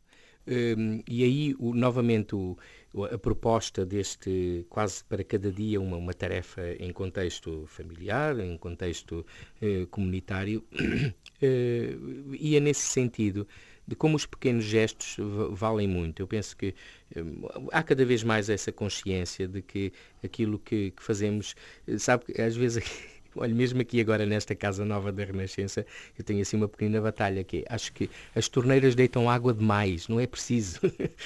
Um, 0.47 1.01
e 1.07 1.23
aí, 1.23 1.55
o, 1.59 1.73
novamente, 1.73 2.35
o, 2.35 2.57
a 3.03 3.17
proposta 3.17 3.85
deste 3.85 4.65
quase 4.69 5.03
para 5.03 5.23
cada 5.23 5.51
dia 5.51 5.79
uma, 5.79 5.97
uma 5.97 6.13
tarefa 6.13 6.61
em 6.79 6.91
contexto 6.93 7.65
familiar, 7.67 8.39
em 8.39 8.57
contexto 8.57 9.25
eh, 9.61 9.85
comunitário, 9.91 10.63
eh, 11.41 11.95
ia 12.39 12.59
nesse 12.59 12.81
sentido 12.81 13.47
de 13.87 13.95
como 13.95 14.15
os 14.15 14.25
pequenos 14.25 14.65
gestos 14.65 15.15
valem 15.51 15.87
muito. 15.87 16.21
Eu 16.21 16.27
penso 16.27 16.57
que 16.57 16.75
hum, 17.15 17.47
há 17.71 17.81
cada 17.81 18.05
vez 18.05 18.23
mais 18.23 18.49
essa 18.49 18.71
consciência 18.71 19.47
de 19.47 19.61
que 19.61 19.93
aquilo 20.23 20.59
que, 20.59 20.91
que 20.91 21.01
fazemos, 21.03 21.55
eh, 21.87 21.97
sabe 21.97 22.25
às 22.39 22.55
vezes 22.55 22.83
Olha, 23.35 23.53
mesmo 23.53 23.81
aqui 23.81 23.99
agora 23.99 24.25
nesta 24.25 24.55
Casa 24.55 24.83
Nova 24.85 25.11
da 25.11 25.23
Renascença, 25.23 25.85
eu 26.17 26.23
tenho 26.23 26.41
assim 26.41 26.57
uma 26.57 26.67
pequena 26.67 27.01
batalha 27.01 27.43
que 27.43 27.57
é, 27.57 27.63
acho 27.69 27.93
que 27.93 28.09
as 28.35 28.47
torneiras 28.47 28.95
deitam 28.95 29.29
água 29.29 29.53
demais, 29.53 30.07
não 30.07 30.19
é 30.19 30.27
preciso. 30.27 30.79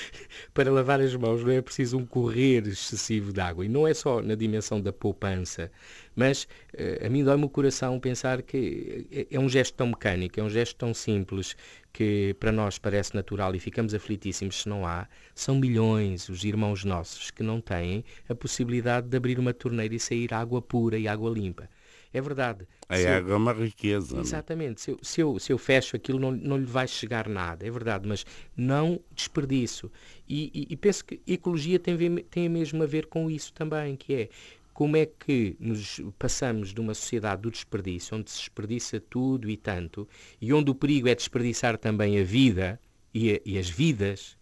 Para 0.53 0.72
lavar 0.72 1.00
as 1.00 1.15
mãos 1.15 1.43
não 1.43 1.51
é 1.51 1.62
preciso 1.62 1.98
um 1.98 2.05
correr 2.05 2.67
excessivo 2.67 3.31
de 3.31 3.39
água. 3.39 3.65
E 3.65 3.70
não 3.70 3.88
é 3.88 3.93
só 3.93 4.22
na 4.22 4.36
dimensão 4.36 4.81
da 4.81 4.91
poupança, 4.91 5.72
mas 6.15 6.43
uh, 6.74 7.05
a 7.05 7.10
mim 7.10 7.24
dói-me 7.24 7.46
o 7.46 7.50
coração 7.50 8.00
pensar 8.00 8.41
que 8.41 9.08
é, 9.12 9.27
é 9.31 9.39
um 9.39 9.48
gesto 9.48 9.75
tão 9.75 9.88
mecânico, 9.88 10.39
é 10.39 10.43
um 10.43 10.50
gesto 10.50 10.75
tão 10.75 10.93
simples, 10.93 11.55
que 11.93 12.36
para 12.39 12.51
nós 12.51 12.77
parece 12.77 13.13
natural 13.15 13.53
e 13.55 13.60
ficamos 13.60 13.93
aflitíssimos 13.93 14.62
se 14.62 14.70
não 14.70 14.86
há, 14.86 15.08
são 15.36 15.55
milhões 15.55 16.29
os 16.29 16.43
irmãos 16.43 16.84
nossos 16.86 17.31
que 17.31 17.43
não 17.43 17.60
têm 17.60 18.03
a 18.29 18.36
possibilidade 18.36 19.08
de 19.08 19.17
abrir 19.17 19.39
uma 19.39 19.53
torneira 19.53 19.93
e 19.93 20.00
sair 20.00 20.34
água 20.34 20.62
pura 20.62 20.98
e 20.98 21.08
água 21.08 21.29
limpa. 21.29 21.70
É 22.13 22.20
verdade. 22.20 22.68
A 22.89 22.98
se 22.98 23.08
água 23.08 23.30
eu... 23.30 23.34
é 23.36 23.38
uma 23.38 23.53
riqueza. 23.53 24.18
É? 24.18 24.20
Exatamente. 24.20 24.82
Se 24.82 24.91
eu, 24.91 25.00
se 25.01 25.22
eu, 25.22 25.39
se 25.39 25.53
eu 25.53 25.58
fecho 25.58 25.96
aquilo, 25.96 26.20
não, 26.20 26.32
não 26.32 26.58
lhe 26.58 26.65
vai 26.65 26.88
chegar 26.88 27.30
nada. 27.30 27.65
É 27.65 27.72
verdade, 27.72 28.08
mas 28.08 28.25
não 28.56 29.00
desperdiço. 29.15 29.91
E, 30.27 30.51
e, 30.53 30.74
e 30.74 30.77
penso 30.77 31.06
que 31.06 31.22
ecologia 31.25 31.80
tem, 31.80 31.98
tem 32.30 32.50
mesmo 32.50 32.84
a 32.84 32.86
ver 32.86 33.06
com 33.06 33.30
isso 33.30 33.53
também, 33.53 33.96
que 33.96 34.13
é 34.13 34.30
como 34.74 34.98
é 34.98 35.06
que 35.06 35.56
nos 35.60 36.01
passamos 36.18 36.74
de 36.74 36.80
uma 36.80 36.94
sociedade 36.94 37.41
do 37.41 37.51
desperdício, 37.51 38.18
onde 38.18 38.32
se 38.32 38.39
desperdiça 38.39 39.00
tudo 39.00 39.50
e 39.50 39.58
tanto, 39.58 40.08
e 40.41 40.53
onde 40.53 40.72
o 40.72 40.75
perigo 40.75 41.08
é 41.08 41.15
desperdiçar 41.15 41.77
também 41.77 42.20
a 42.20 42.24
vida 42.24 42.80
e, 43.13 43.34
a, 43.34 43.41
e 43.46 43.58
as 43.58 43.70
vidas, 43.70 44.38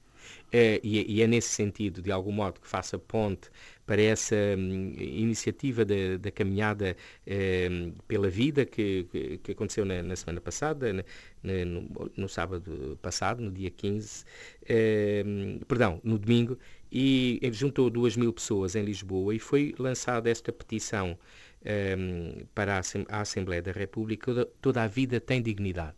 Uh, 0.50 0.82
e, 0.82 1.18
e, 1.18 1.22
é 1.22 1.28
nesse 1.28 1.50
sentido, 1.50 2.02
de 2.02 2.12
algum 2.12 2.32
modo, 2.32 2.60
que 2.60 2.68
faça 2.68 2.98
ponte 2.98 3.52
para 3.89 4.03
essa 4.03 4.36
um, 4.55 4.93
iniciativa 5.00 5.84
da, 5.84 5.96
da 6.19 6.29
caminhada 6.29 6.96
um, 7.72 7.91
pela 8.08 8.29
vida 8.29 8.63
que, 8.63 9.39
que, 9.43 9.51
aconteceu 9.51 9.84
na, 9.84 10.03
na, 10.03 10.15
semana 10.15 10.39
passada, 10.39 10.93
na, 10.93 11.03
no, 11.65 12.12
no, 12.15 12.29
sábado 12.29 13.00
passado, 13.01 13.41
no 13.41 13.51
dia 13.51 13.72
15, 13.72 14.25
um, 15.25 15.60
perdão, 15.67 16.00
no 16.03 16.19
domingo, 16.19 16.55
e 16.91 17.41
juntou 17.51 17.89
duas 17.89 18.15
mil 18.15 18.31
pessoas 18.31 18.75
em 18.75 18.84
Lisboa 18.84 19.34
e 19.34 19.39
foi 19.39 19.74
lançada 19.79 20.29
esta 20.29 20.53
petição 20.53 21.17
para 22.53 22.81
a 23.10 23.22
Assembleia 23.22 23.63
da 23.63 23.72
República, 23.72 24.46
toda 24.62 24.84
a 24.84 24.88
vida 24.88 25.19
tem 25.19 25.41
dignidade. 25.41 25.98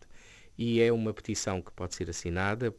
E 0.57 0.79
é 0.79 0.93
uma 0.93 1.13
petição 1.13 1.61
que 1.61 1.73
pode 1.73 1.93
ser 1.95 2.09
assinada 2.09 2.71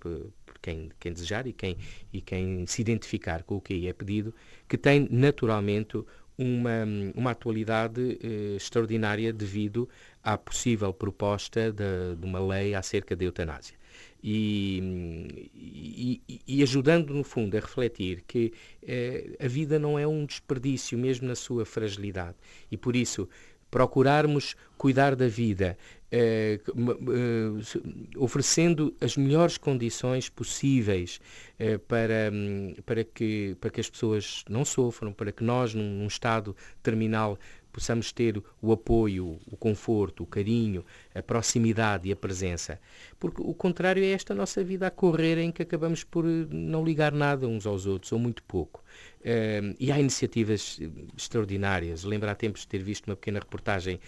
quem, 0.62 0.90
quem 0.99 1.12
desejar 1.12 1.47
e 1.47 1.52
quem, 1.52 1.76
e 2.12 2.21
quem 2.21 2.66
se 2.66 2.81
identificar 2.81 3.42
com 3.42 3.57
o 3.57 3.61
que 3.61 3.75
aí 3.75 3.88
é 3.88 3.92
pedido, 3.92 4.33
que 4.69 4.78
tem 4.78 5.09
naturalmente 5.11 6.02
uma, 6.38 6.85
uma 7.14 7.31
atualidade 7.33 8.19
eh, 8.23 8.57
extraordinária 8.57 9.33
devido 9.33 9.88
à 10.23 10.38
possível 10.38 10.92
proposta 10.92 11.73
de, 11.73 12.16
de, 12.16 12.26
uma 12.26 12.40
lei 12.40 12.75
acerca 12.75 13.14
da 13.14 13.25
eutanásia. 13.25 13.76
E, 14.25 15.50
e, 15.52 16.40
e, 16.47 16.62
ajudando, 16.62 17.12
no 17.12 17.25
fundo, 17.25 17.57
a 17.57 17.61
refletir 17.61 18.23
que 18.26 18.52
eh, 18.83 19.37
a 19.38 19.49
vida 19.49 19.78
não 19.78 19.99
é 19.99 20.07
um 20.07 20.25
desperdício, 20.25 20.97
mesmo 20.97 21.26
na 21.26 21.35
sua 21.35 21.66
fragilidade. 21.66 22.37
E 22.71 22.76
por 22.76 22.95
isso, 22.95 23.28
procurarmos 23.71 24.54
cuidar 24.78 25.16
da 25.16 25.26
vida, 25.26 25.76
eh, 26.14 26.61
eh, 26.66 28.19
oferecendo 28.19 28.95
as 29.00 29.16
melhores 29.16 29.57
condições 29.57 30.28
possíveis 30.28 31.19
eh, 31.59 31.78
para, 31.78 32.31
hum, 32.31 32.75
para, 32.85 33.02
que, 33.02 33.57
para 33.59 33.71
que 33.71 33.81
as 33.81 33.88
pessoas 33.88 34.45
não 34.47 34.62
sofram, 34.62 35.11
para 35.11 35.33
que 35.33 35.42
nós, 35.42 35.73
num, 35.73 36.00
num 36.00 36.07
estado 36.07 36.54
terminal, 36.83 37.38
possamos 37.73 38.12
ter 38.12 38.43
o 38.61 38.73
apoio, 38.73 39.38
o 39.50 39.57
conforto, 39.57 40.23
o 40.23 40.26
carinho, 40.26 40.85
a 41.14 41.23
proximidade 41.23 42.09
e 42.09 42.12
a 42.12 42.17
presença. 42.17 42.79
Porque 43.19 43.41
o 43.41 43.55
contrário 43.55 44.02
é 44.02 44.11
esta 44.11 44.35
nossa 44.35 44.62
vida 44.62 44.87
a 44.87 44.91
correr 44.91 45.38
em 45.38 45.50
que 45.50 45.62
acabamos 45.62 46.05
por 46.05 46.25
não 46.25 46.85
ligar 46.85 47.12
nada 47.12 47.47
uns 47.49 47.67
aos 47.67 47.87
outros, 47.87 48.12
ou 48.12 48.19
muito 48.19 48.43
pouco. 48.43 48.83
Uh, 49.21 49.75
e 49.79 49.91
há 49.91 49.99
iniciativas 49.99 50.79
extraordinárias. 51.17 52.05
Lembro 52.05 52.29
há 52.29 52.35
tempos 52.35 52.62
de 52.62 52.69
ter 52.69 52.83
visto 52.83 53.07
uma 53.07 53.17
pequena 53.17 53.38
reportagem 53.38 54.00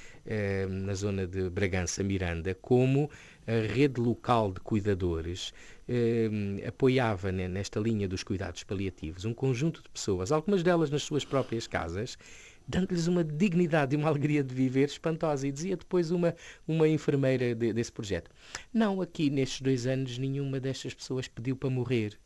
na 0.68 0.94
zona 0.94 1.26
de 1.26 1.50
Bragança, 1.50 2.02
Miranda, 2.02 2.54
como 2.54 3.10
a 3.46 3.72
rede 3.72 4.00
local 4.00 4.52
de 4.52 4.60
cuidadores 4.60 5.52
uh, 5.88 6.66
apoiava 6.68 7.30
né, 7.30 7.46
nesta 7.46 7.78
linha 7.78 8.08
dos 8.08 8.22
cuidados 8.22 8.64
paliativos 8.64 9.24
um 9.24 9.34
conjunto 9.34 9.82
de 9.82 9.88
pessoas, 9.90 10.32
algumas 10.32 10.62
delas 10.62 10.90
nas 10.90 11.02
suas 11.02 11.24
próprias 11.24 11.66
casas, 11.66 12.16
dando-lhes 12.66 13.06
uma 13.06 13.22
dignidade 13.22 13.94
e 13.94 13.98
uma 13.98 14.08
alegria 14.08 14.42
de 14.42 14.54
viver 14.54 14.88
espantosa. 14.88 15.46
E 15.46 15.52
dizia 15.52 15.76
depois 15.76 16.10
uma, 16.10 16.34
uma 16.66 16.88
enfermeira 16.88 17.54
de, 17.54 17.72
desse 17.72 17.92
projeto: 17.92 18.30
Não, 18.72 19.00
aqui 19.00 19.30
nestes 19.30 19.60
dois 19.60 19.86
anos 19.86 20.18
nenhuma 20.18 20.58
destas 20.60 20.94
pessoas 20.94 21.28
pediu 21.28 21.56
para 21.56 21.70
morrer. 21.70 22.18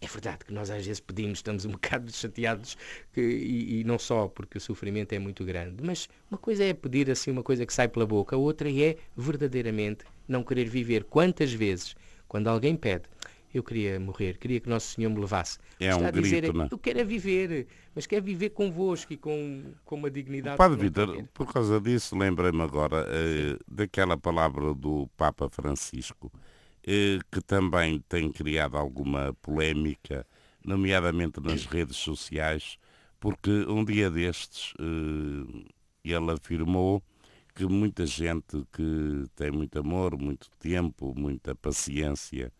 É 0.00 0.06
verdade 0.06 0.44
que 0.44 0.52
nós 0.52 0.70
às 0.70 0.84
vezes 0.84 1.00
pedimos, 1.00 1.38
estamos 1.38 1.64
um 1.64 1.70
bocado 1.72 2.12
chateados, 2.12 2.76
que, 3.12 3.20
e, 3.20 3.80
e, 3.80 3.84
não 3.84 3.98
só 3.98 4.28
porque 4.28 4.58
o 4.58 4.60
sofrimento 4.60 5.12
é 5.14 5.18
muito 5.18 5.44
grande, 5.44 5.82
mas 5.82 6.08
uma 6.30 6.36
coisa 6.36 6.62
é 6.64 6.74
pedir 6.74 7.10
assim 7.10 7.30
uma 7.30 7.42
coisa 7.42 7.64
que 7.64 7.72
sai 7.72 7.88
pela 7.88 8.06
boca, 8.06 8.36
a 8.36 8.38
outra 8.38 8.70
é 8.70 8.96
verdadeiramente 9.16 10.04
não 10.28 10.42
querer 10.42 10.68
viver. 10.68 11.04
Quantas 11.04 11.52
vezes, 11.52 11.96
quando 12.28 12.48
alguém 12.48 12.76
pede, 12.76 13.04
eu 13.54 13.62
queria 13.62 14.00
morrer, 14.00 14.36
queria 14.36 14.58
que 14.58 14.68
Nosso 14.68 14.94
Senhor 14.94 15.08
me 15.10 15.20
levasse. 15.20 15.58
É 15.78 15.86
Está 15.86 15.98
um 15.98 16.06
a 16.06 16.10
dizer, 16.10 16.40
grito, 16.42 16.56
não? 16.56 16.64
É? 16.64 16.68
Eu 16.72 16.78
quero 16.78 16.98
é 16.98 17.04
viver, 17.04 17.68
mas 17.94 18.04
quero 18.04 18.24
viver 18.24 18.50
convosco 18.50 19.12
e 19.12 19.16
com, 19.16 19.72
com 19.84 19.94
uma 19.94 20.10
dignidade. 20.10 20.56
Padre 20.58 20.76
Vitor, 20.80 21.24
por 21.32 21.52
causa 21.52 21.80
disso, 21.80 22.16
lembrei-me 22.16 22.60
agora 22.60 23.06
eh, 23.08 23.56
daquela 23.70 24.16
palavra 24.16 24.74
do 24.74 25.08
Papa 25.16 25.48
Francisco, 25.48 26.32
eh, 26.84 27.20
que 27.30 27.40
também 27.40 28.02
tem 28.08 28.32
criado 28.32 28.76
alguma 28.76 29.32
polémica, 29.40 30.26
nomeadamente 30.64 31.40
nas 31.40 31.64
redes 31.64 31.96
sociais, 31.96 32.76
porque 33.20 33.50
um 33.68 33.84
dia 33.84 34.10
destes 34.10 34.74
eh, 34.80 35.64
ele 36.04 36.32
afirmou 36.32 37.00
que 37.54 37.66
muita 37.66 38.04
gente 38.04 38.66
que 38.72 39.26
tem 39.36 39.52
muito 39.52 39.78
amor, 39.78 40.18
muito 40.18 40.50
tempo, 40.58 41.14
muita 41.16 41.54
paciência, 41.54 42.52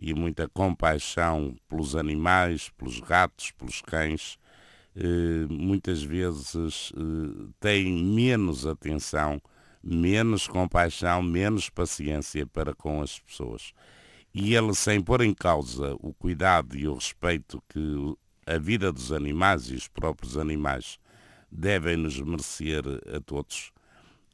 e 0.00 0.14
muita 0.14 0.48
compaixão 0.48 1.56
pelos 1.68 1.96
animais, 1.96 2.70
pelos 2.70 3.00
gatos, 3.00 3.50
pelos 3.52 3.82
cães, 3.82 4.38
eh, 4.96 5.46
muitas 5.48 6.02
vezes 6.02 6.92
eh, 6.96 7.48
têm 7.60 7.92
menos 8.02 8.66
atenção, 8.66 9.40
menos 9.82 10.46
compaixão, 10.46 11.22
menos 11.22 11.68
paciência 11.68 12.46
para 12.46 12.74
com 12.74 13.02
as 13.02 13.18
pessoas. 13.18 13.72
E 14.34 14.54
ele, 14.54 14.74
sem 14.74 15.00
pôr 15.00 15.22
em 15.22 15.34
causa 15.34 15.94
o 16.00 16.12
cuidado 16.14 16.76
e 16.76 16.86
o 16.86 16.94
respeito 16.94 17.62
que 17.68 18.16
a 18.46 18.58
vida 18.58 18.92
dos 18.92 19.12
animais 19.12 19.70
e 19.70 19.74
os 19.74 19.88
próprios 19.88 20.36
animais 20.36 20.98
devem 21.50 21.96
nos 21.96 22.20
merecer 22.20 22.82
a 23.14 23.20
todos, 23.20 23.72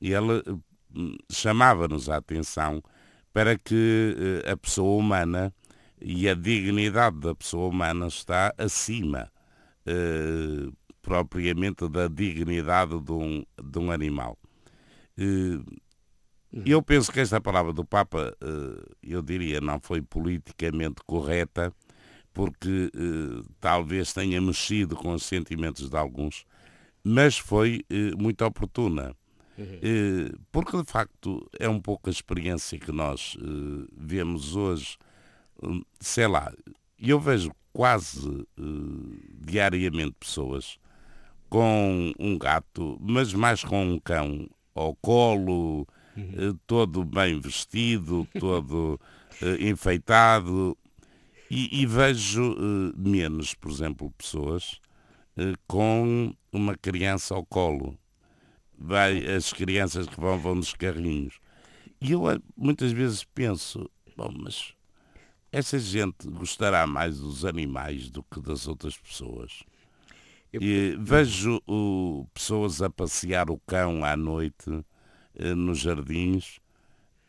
ele 0.00 0.38
eh, 0.38 1.24
chamava-nos 1.30 2.08
a 2.08 2.16
atenção 2.16 2.82
para 3.34 3.58
que 3.58 4.42
eh, 4.46 4.50
a 4.50 4.56
pessoa 4.56 4.96
humana 4.96 5.52
e 6.00 6.28
a 6.28 6.34
dignidade 6.34 7.18
da 7.18 7.34
pessoa 7.34 7.68
humana 7.68 8.06
está 8.06 8.54
acima 8.56 9.30
eh, 9.84 10.70
propriamente 11.02 11.88
da 11.88 12.08
dignidade 12.08 12.98
de 13.00 13.12
um, 13.12 13.44
de 13.62 13.78
um 13.78 13.90
animal. 13.90 14.38
Eh, 15.18 15.60
eu 16.64 16.80
penso 16.80 17.10
que 17.12 17.20
esta 17.20 17.40
palavra 17.40 17.72
do 17.72 17.84
Papa, 17.84 18.34
eh, 18.40 18.92
eu 19.02 19.20
diria, 19.20 19.60
não 19.60 19.80
foi 19.80 20.00
politicamente 20.00 21.02
correta, 21.04 21.72
porque 22.32 22.90
talvez 23.60 24.12
tenha 24.12 24.40
mexido 24.40 24.96
com 24.96 25.12
os 25.12 25.22
sentimentos 25.22 25.88
de 25.88 25.96
alguns, 25.96 26.44
mas 27.04 27.38
foi 27.38 27.84
muito 28.18 28.44
oportuna. 28.44 29.14
Uhum. 29.56 30.30
porque 30.50 30.76
de 30.76 30.90
facto 30.90 31.48
é 31.60 31.68
um 31.68 31.80
pouco 31.80 32.08
a 32.08 32.12
experiência 32.12 32.78
que 32.78 32.90
nós 32.90 33.36
vemos 33.96 34.56
hoje, 34.56 34.98
sei 36.00 36.26
lá, 36.26 36.52
eu 36.98 37.20
vejo 37.20 37.52
quase 37.72 38.28
uh, 38.28 39.18
diariamente 39.40 40.16
pessoas 40.18 40.78
com 41.48 42.12
um 42.18 42.38
gato, 42.38 42.96
mas 43.00 43.32
mais 43.32 43.62
com 43.62 43.84
um 43.84 43.98
cão 43.98 44.48
ao 44.74 44.94
colo, 44.96 45.86
uhum. 46.16 46.50
uh, 46.50 46.60
todo 46.66 47.04
bem 47.04 47.38
vestido, 47.38 48.26
todo 48.38 49.00
enfeitado, 49.60 50.76
e, 51.50 51.82
e 51.82 51.86
vejo 51.86 52.56
menos, 52.96 53.54
por 53.54 53.70
exemplo, 53.70 54.10
pessoas 54.16 54.80
com 55.66 56.32
uma 56.52 56.76
criança 56.76 57.34
ao 57.34 57.44
colo 57.44 57.98
vai 58.78 59.24
as 59.26 59.52
crianças 59.52 60.06
que 60.06 60.20
vão, 60.20 60.38
vão 60.38 60.54
nos 60.56 60.74
carrinhos. 60.74 61.38
E 62.00 62.12
eu 62.12 62.30
eh, 62.30 62.38
muitas 62.56 62.92
vezes 62.92 63.24
penso, 63.24 63.90
bom, 64.16 64.32
mas 64.36 64.74
essa 65.50 65.78
gente 65.78 66.28
gostará 66.28 66.86
mais 66.86 67.18
dos 67.20 67.44
animais 67.44 68.10
do 68.10 68.22
que 68.22 68.40
das 68.40 68.66
outras 68.66 68.96
pessoas. 68.96 69.62
Eu... 70.52 70.60
E 70.62 70.96
vejo 70.98 71.62
uh, 71.68 72.28
pessoas 72.34 72.82
a 72.82 72.90
passear 72.90 73.50
o 73.50 73.58
cão 73.66 74.04
à 74.04 74.16
noite 74.16 74.68
uh, 74.68 75.54
nos 75.56 75.78
jardins. 75.78 76.58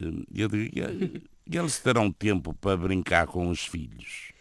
Uh, 0.02 0.26
eu 0.34 0.48
digo, 0.48 0.78
e 1.48 1.58
eles 1.58 1.80
terão 1.80 2.12
tempo 2.12 2.54
para 2.54 2.76
brincar 2.76 3.28
com 3.28 3.50
os 3.50 3.66
filhos. 3.66 4.35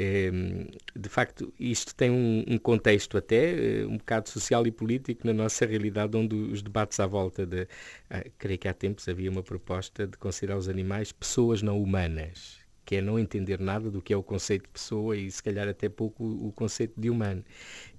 Ehm, 0.00 0.68
de 0.94 1.08
facto, 1.08 1.52
isto 1.58 1.92
tem 1.92 2.08
um, 2.08 2.56
contexto 2.58 3.18
até 3.18 3.80
eh, 3.80 3.86
um 3.86 3.96
bocado 3.98 4.28
social 4.28 4.64
e 4.64 4.70
político 4.70 5.26
na 5.26 5.32
nossa 5.32 5.66
realidade, 5.66 6.16
onde 6.16 6.36
os 6.36 6.62
debates 6.62 7.00
à 7.00 7.06
volta 7.06 7.44
de. 7.44 7.66
Ah, 8.08 8.24
creio 8.38 8.58
que 8.60 8.68
há 8.68 8.74
tempos 8.74 9.08
havia 9.08 9.28
uma 9.28 9.42
proposta 9.42 10.06
de 10.06 10.16
considerar 10.16 10.56
os 10.56 10.68
animais 10.68 11.10
pessoas 11.10 11.62
não 11.62 11.82
humanas, 11.82 12.58
que 12.84 12.94
é 12.96 13.00
não 13.00 13.18
entender 13.18 13.58
nada 13.58 13.90
do 13.90 14.00
que 14.00 14.12
é 14.12 14.16
o 14.16 14.22
conceito 14.22 14.62
de 14.64 14.68
pessoa 14.68 15.16
e 15.16 15.28
se 15.28 15.42
calhar 15.42 15.66
até 15.66 15.88
pouco 15.88 16.24
o, 16.24 16.52
conceito 16.52 16.94
de 17.00 17.10
humano. 17.10 17.44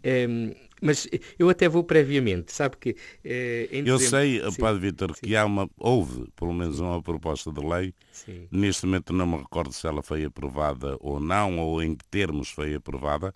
Ehm, 0.02 0.54
Mas 0.82 1.08
eu 1.38 1.50
até 1.50 1.68
vou 1.68 1.84
previamente, 1.84 2.52
sabe 2.54 2.78
que... 2.78 2.96
Eh, 3.24 3.68
eu 3.72 3.98
dezembro... 3.98 4.10
sei, 4.10 4.52
sim, 4.52 4.62
Padre 4.62 4.82
Vitor, 4.82 5.14
que 5.14 5.36
há 5.36 5.46
uma, 5.46 5.70
houve 5.78 6.26
pelo 6.36 6.54
menos 6.54 6.80
uma 6.80 7.02
proposta 7.02 7.52
de 7.52 7.62
lei, 7.62 7.94
sim. 8.12 8.48
neste 8.52 8.86
momento 8.86 9.14
não 9.14 9.28
me 9.28 9.38
recordo 9.38 9.74
se 9.74 9.86
ela 9.88 10.02
foi 10.02 10.24
aprovada 10.24 10.98
ou 11.00 11.20
não, 11.20 11.60
ou 11.60 11.82
em 11.84 11.96
que 11.96 12.06
termos 12.06 12.50
foi 12.50 12.76
aprovada, 12.76 13.34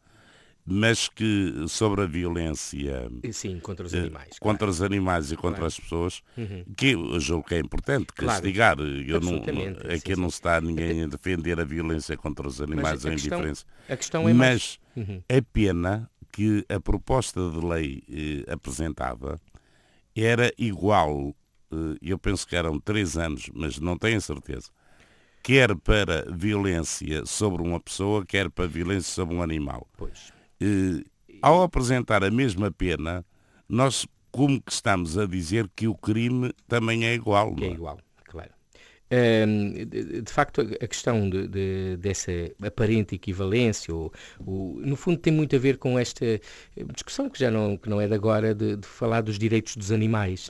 mas 0.66 1.10
que 1.10 1.66
sobre 1.68 2.04
a 2.04 2.06
violência 2.06 3.10
Sim, 3.32 3.60
contra 3.60 3.86
os 3.86 3.94
animais, 3.94 4.30
eh, 4.36 4.40
contra 4.40 4.60
claro. 4.60 4.72
os 4.72 4.82
animais 4.82 5.32
e 5.32 5.36
contra 5.36 5.60
claro. 5.60 5.66
as 5.68 5.80
pessoas, 5.80 6.22
uhum. 6.38 6.64
que 6.78 6.92
eu 6.92 7.20
julgo 7.20 7.48
que 7.48 7.56
é 7.56 7.60
importante 7.60 8.14
castigar. 8.14 8.78
Claro. 8.78 8.90
Eu 9.02 9.20
não, 9.20 9.36
aqui 9.94 10.16
sim, 10.16 10.22
não 10.22 10.30
sim. 10.30 10.36
está 10.36 10.62
ninguém 10.62 11.04
a 11.04 11.08
defender 11.08 11.60
a 11.60 11.66
violência 11.66 12.16
contra 12.16 12.48
os 12.48 12.62
animais 12.62 13.04
ou 13.04 13.12
a 13.12 13.14
indiferença. 13.14 13.66
A 13.90 13.98
questão 13.98 14.22
é 14.22 14.34
mas 14.34 14.38
mais... 14.38 14.80
uhum. 14.96 15.22
é 15.28 15.42
pena 15.42 16.10
que 16.34 16.66
a 16.68 16.80
proposta 16.80 17.40
de 17.52 17.64
lei 17.64 18.04
eh, 18.10 18.52
apresentada 18.52 19.40
era 20.16 20.52
igual, 20.58 21.36
eh, 21.72 21.98
eu 22.02 22.18
penso 22.18 22.48
que 22.48 22.56
eram 22.56 22.80
três 22.80 23.16
anos, 23.16 23.50
mas 23.54 23.80
não 23.80 23.96
tenho 23.96 24.20
certeza, 24.20 24.72
quer 25.44 25.76
para 25.76 26.26
violência 26.32 27.24
sobre 27.26 27.62
uma 27.62 27.80
pessoa, 27.80 28.26
quer 28.26 28.50
para 28.50 28.68
violência 28.68 29.14
sobre 29.14 29.36
um 29.36 29.44
animal. 29.44 29.88
Pois. 29.96 30.34
Eh, 30.60 31.04
ao 31.40 31.62
apresentar 31.62 32.24
a 32.24 32.32
mesma 32.32 32.72
pena, 32.72 33.24
nós 33.70 34.08
como 34.32 34.60
que 34.60 34.72
estamos 34.72 35.16
a 35.20 35.28
dizer 35.28 35.70
que 35.76 35.88
o 35.88 35.94
crime 35.94 36.52
também 36.68 37.06
é 37.06 37.14
igual. 37.14 37.56
é? 37.60 37.66
é 37.66 37.72
igual, 37.72 38.00
de, 40.22 40.32
facto, 40.32 40.62
a 40.62 40.88
questão 40.88 41.30
de, 41.30 41.48
de, 41.48 41.98
dessa 41.98 42.32
aparente 42.62 43.16
equivalência, 43.16 43.94
ou, 43.94 44.12
ou, 44.46 44.76
no 44.80 44.96
fundo, 44.96 45.18
tem 45.18 45.32
muito 45.32 45.56
a 45.56 45.60
ver 45.60 45.78
com 45.78 45.98
esta 46.00 46.40
discussão 46.94 47.30
que 47.30 47.40
já 47.40 47.52
não, 47.52 47.78
que 47.78 47.90
não 47.90 48.00
é 48.02 48.08
de 48.08 48.14
agora, 48.14 48.54
de, 48.54 48.78
de 48.78 48.88
falar 48.88 49.22
dos 49.22 49.38
direitos 49.38 49.76
dos 49.76 49.92
animais. 49.92 50.50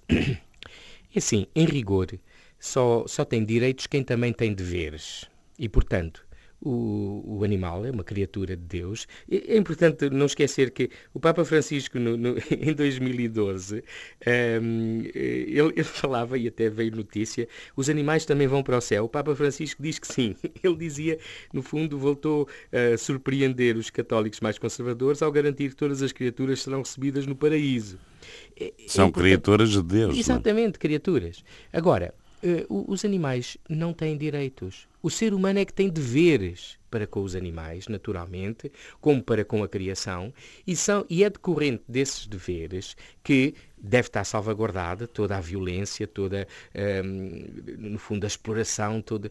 É 1.15 1.19
assim, 1.19 1.45
em 1.54 1.65
rigor, 1.65 2.08
só, 2.60 3.06
só 3.06 3.23
tem 3.23 3.45
direitos 3.45 3.86
quem 3.86 4.04
também 4.04 4.34
tem 4.34 4.52
deveres. 4.52 5.30
E, 5.60 5.69
portanto, 5.69 6.26
o, 6.63 7.23
o, 7.26 7.43
animal 7.43 7.86
é 7.86 7.91
uma 7.91 8.04
criatura 8.04 8.56
de 8.56 8.63
Deus. 8.63 9.08
É 9.30 9.58
importante 9.58 10.10
não 10.10 10.26
esquecer 10.26 10.71
que 10.71 10.89
o 11.13 11.19
Papa 11.19 11.43
Francisco, 11.43 11.99
no, 11.99 12.15
no, 12.15 12.36
em 12.49 12.73
2012, 12.73 13.78
um, 13.78 13.82
ehm, 14.26 15.02
ele, 15.13 15.73
ele, 15.76 15.84
falava, 15.84 16.38
e 16.38 16.47
até 16.47 16.69
veio 16.69 16.95
notícia, 16.95 17.47
os 17.76 17.89
animais 17.89 18.26
também 18.26 18.47
vão 18.47 18.63
para 18.63 18.78
o 18.78 18.82
céu. 18.82 19.06
O 19.06 19.10
Papa 19.10 19.36
Francisco 19.36 19.84
diz 19.84 19.99
que 19.99 20.08
sim. 20.08 20.36
Ele 20.63 20.76
dizia, 20.76 21.19
no 21.52 21.62
fundo, 21.62 21.97
voltou 21.97 22.47
a 22.71 22.97
surpreender 22.97 23.76
os 23.76 23.89
católicos 23.89 24.39
mais 24.39 24.58
conservadores 24.58 25.21
ao 25.21 25.32
garantir 25.32 25.69
que 25.69 25.76
todas 25.76 26.02
as 26.02 26.12
criaturas 26.12 26.62
serão 26.62 26.80
recebidas 26.80 27.28
no 27.28 27.36
paraíso. 27.36 27.97
É, 28.58 28.67
é 28.67 28.73
São 28.88 29.12
criaturas 29.12 29.71
de 29.71 29.84
Deus. 29.84 30.15
É? 30.15 30.19
Exatamente, 30.19 30.73
não? 30.73 30.80
criaturas. 30.80 31.43
Agora, 31.71 32.13
uh, 32.69 32.91
os 32.91 33.04
animais 33.04 33.58
não 33.69 33.93
têm 33.93 34.17
direitos. 34.17 34.88
O 35.04 35.10
ser 35.10 35.34
humano 35.34 35.60
é 35.60 35.66
que 35.66 35.74
tem 35.74 35.89
deveres 35.89 36.80
para 36.93 37.08
com 37.08 37.23
os 37.23 37.36
animais, 37.36 37.88
naturalmente, 37.88 38.71
como 39.01 39.23
para 39.23 39.43
com 39.43 39.63
a 39.63 39.67
criação, 39.67 40.32
e, 40.67 40.75
são, 40.75 41.03
e 41.10 41.23
é 41.23 41.29
decorrente 41.29 41.84
desses 41.88 42.27
deveres 42.27 42.95
que 43.23 43.56
deve 43.84 44.08
estar 44.08 44.23
salvaguardada 44.23 45.06
toda 45.06 45.36
a 45.36 45.41
violência, 45.41 46.08
toda, 46.08 46.47
um, 47.03 47.91
no 47.91 47.99
fundo, 47.99 48.23
a 48.23 48.27
exploração, 48.27 49.01
toda, 49.01 49.29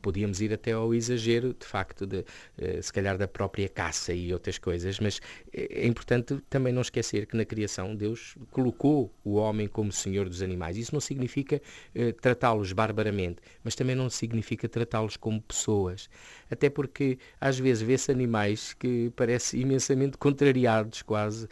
podíamos 0.00 0.40
ir 0.40 0.52
até 0.52 0.70
ao 0.72 0.94
exagero, 0.94 1.52
de 1.52 1.66
facto, 1.66 2.06
de, 2.06 2.18
uh, 2.18 2.80
se 2.80 2.92
calhar 2.92 3.18
da 3.18 3.26
própria 3.26 3.68
caça 3.68 4.14
e 4.14 4.32
outras 4.32 4.56
coisas, 4.56 5.00
mas 5.00 5.20
é 5.52 5.84
importante 5.84 6.38
também 6.48 6.72
não 6.72 6.82
esquecer 6.82 7.26
que 7.26 7.36
na 7.36 7.44
criação 7.44 7.96
Deus 7.96 8.36
colocou 8.52 9.12
o 9.24 9.34
homem 9.34 9.66
como 9.66 9.90
senhor 9.90 10.28
dos 10.28 10.40
animais. 10.40 10.76
Isso 10.76 10.94
não 10.94 11.00
significa 11.00 11.60
uh, 11.96 12.12
tratá-los 12.20 12.72
barbaramente, 12.72 13.38
mas 13.64 13.74
também 13.74 13.96
não 13.96 14.08
significa 14.08 14.68
tratá-los 14.68 15.16
como 15.16 15.42
pessoas. 15.42 16.08
Até 16.50 16.70
porque 16.70 17.18
às 17.40 17.58
vezes 17.58 17.82
vê-se 17.82 18.10
animais 18.10 18.72
que 18.74 19.10
parecem 19.16 19.60
imensamente 19.60 20.16
contrariados, 20.18 21.02
quase. 21.02 21.48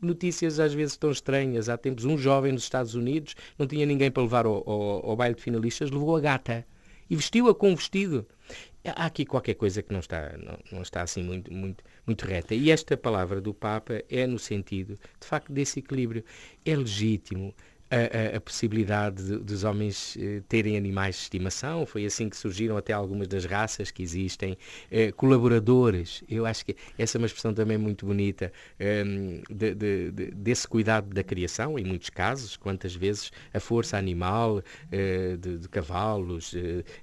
Notícias 0.00 0.60
às 0.60 0.74
vezes 0.74 0.96
tão 0.96 1.10
estranhas. 1.10 1.68
Há 1.68 1.76
tempos 1.76 2.04
um 2.04 2.18
jovem 2.18 2.52
nos 2.52 2.62
Estados 2.62 2.94
Unidos 2.94 3.34
não 3.58 3.66
tinha 3.66 3.86
ninguém 3.86 4.10
para 4.10 4.22
levar 4.22 4.46
ao, 4.46 4.68
ao, 4.68 5.10
ao 5.10 5.16
baile 5.16 5.34
de 5.34 5.42
finalistas, 5.42 5.90
levou 5.90 6.16
a 6.16 6.20
gata 6.20 6.66
e 7.08 7.16
vestiu-a 7.16 7.54
com 7.54 7.70
um 7.70 7.76
vestido. 7.76 8.26
Há 8.84 9.06
aqui 9.06 9.24
qualquer 9.24 9.54
coisa 9.54 9.82
que 9.82 9.92
não 9.92 10.00
está, 10.00 10.36
não, 10.36 10.58
não, 10.70 10.82
está 10.82 11.02
assim 11.02 11.22
muito, 11.22 11.50
muito, 11.52 11.82
muito 12.06 12.26
reta. 12.26 12.54
E 12.54 12.70
esta 12.70 12.96
palavra 12.96 13.40
do 13.40 13.54
Papa 13.54 14.02
é 14.10 14.26
no 14.26 14.38
sentido, 14.38 14.98
de 15.18 15.26
facto, 15.26 15.50
desse 15.52 15.78
equilíbrio. 15.78 16.22
É 16.64 16.76
legítimo, 16.76 17.54
a, 17.94 18.34
a, 18.34 18.36
a 18.36 18.40
possibilidade 18.40 19.22
de, 19.22 19.38
dos 19.38 19.64
homens 19.64 20.16
eh, 20.18 20.42
terem 20.48 20.76
animais 20.76 21.16
de 21.16 21.22
estimação. 21.22 21.86
Foi 21.86 22.04
assim 22.04 22.28
que 22.28 22.36
surgiram 22.36 22.76
até 22.76 22.92
algumas 22.92 23.28
das 23.28 23.44
raças 23.44 23.90
que 23.90 24.02
existem. 24.02 24.56
Eh, 24.90 25.12
colaboradores, 25.12 26.24
eu 26.28 26.44
acho 26.46 26.64
que 26.64 26.76
essa 26.98 27.16
é 27.16 27.18
uma 27.18 27.26
expressão 27.26 27.54
também 27.54 27.78
muito 27.78 28.04
bonita, 28.06 28.52
eh, 28.78 29.04
de, 29.50 29.74
de, 29.74 30.10
de, 30.10 30.30
desse 30.32 30.66
cuidado 30.66 31.12
da 31.14 31.22
criação, 31.22 31.78
em 31.78 31.84
muitos 31.84 32.10
casos, 32.10 32.56
quantas 32.56 32.94
vezes 32.94 33.30
a 33.52 33.60
força 33.60 33.96
animal 33.96 34.62
eh, 34.90 35.36
de, 35.36 35.68
cavalos, 35.68 36.54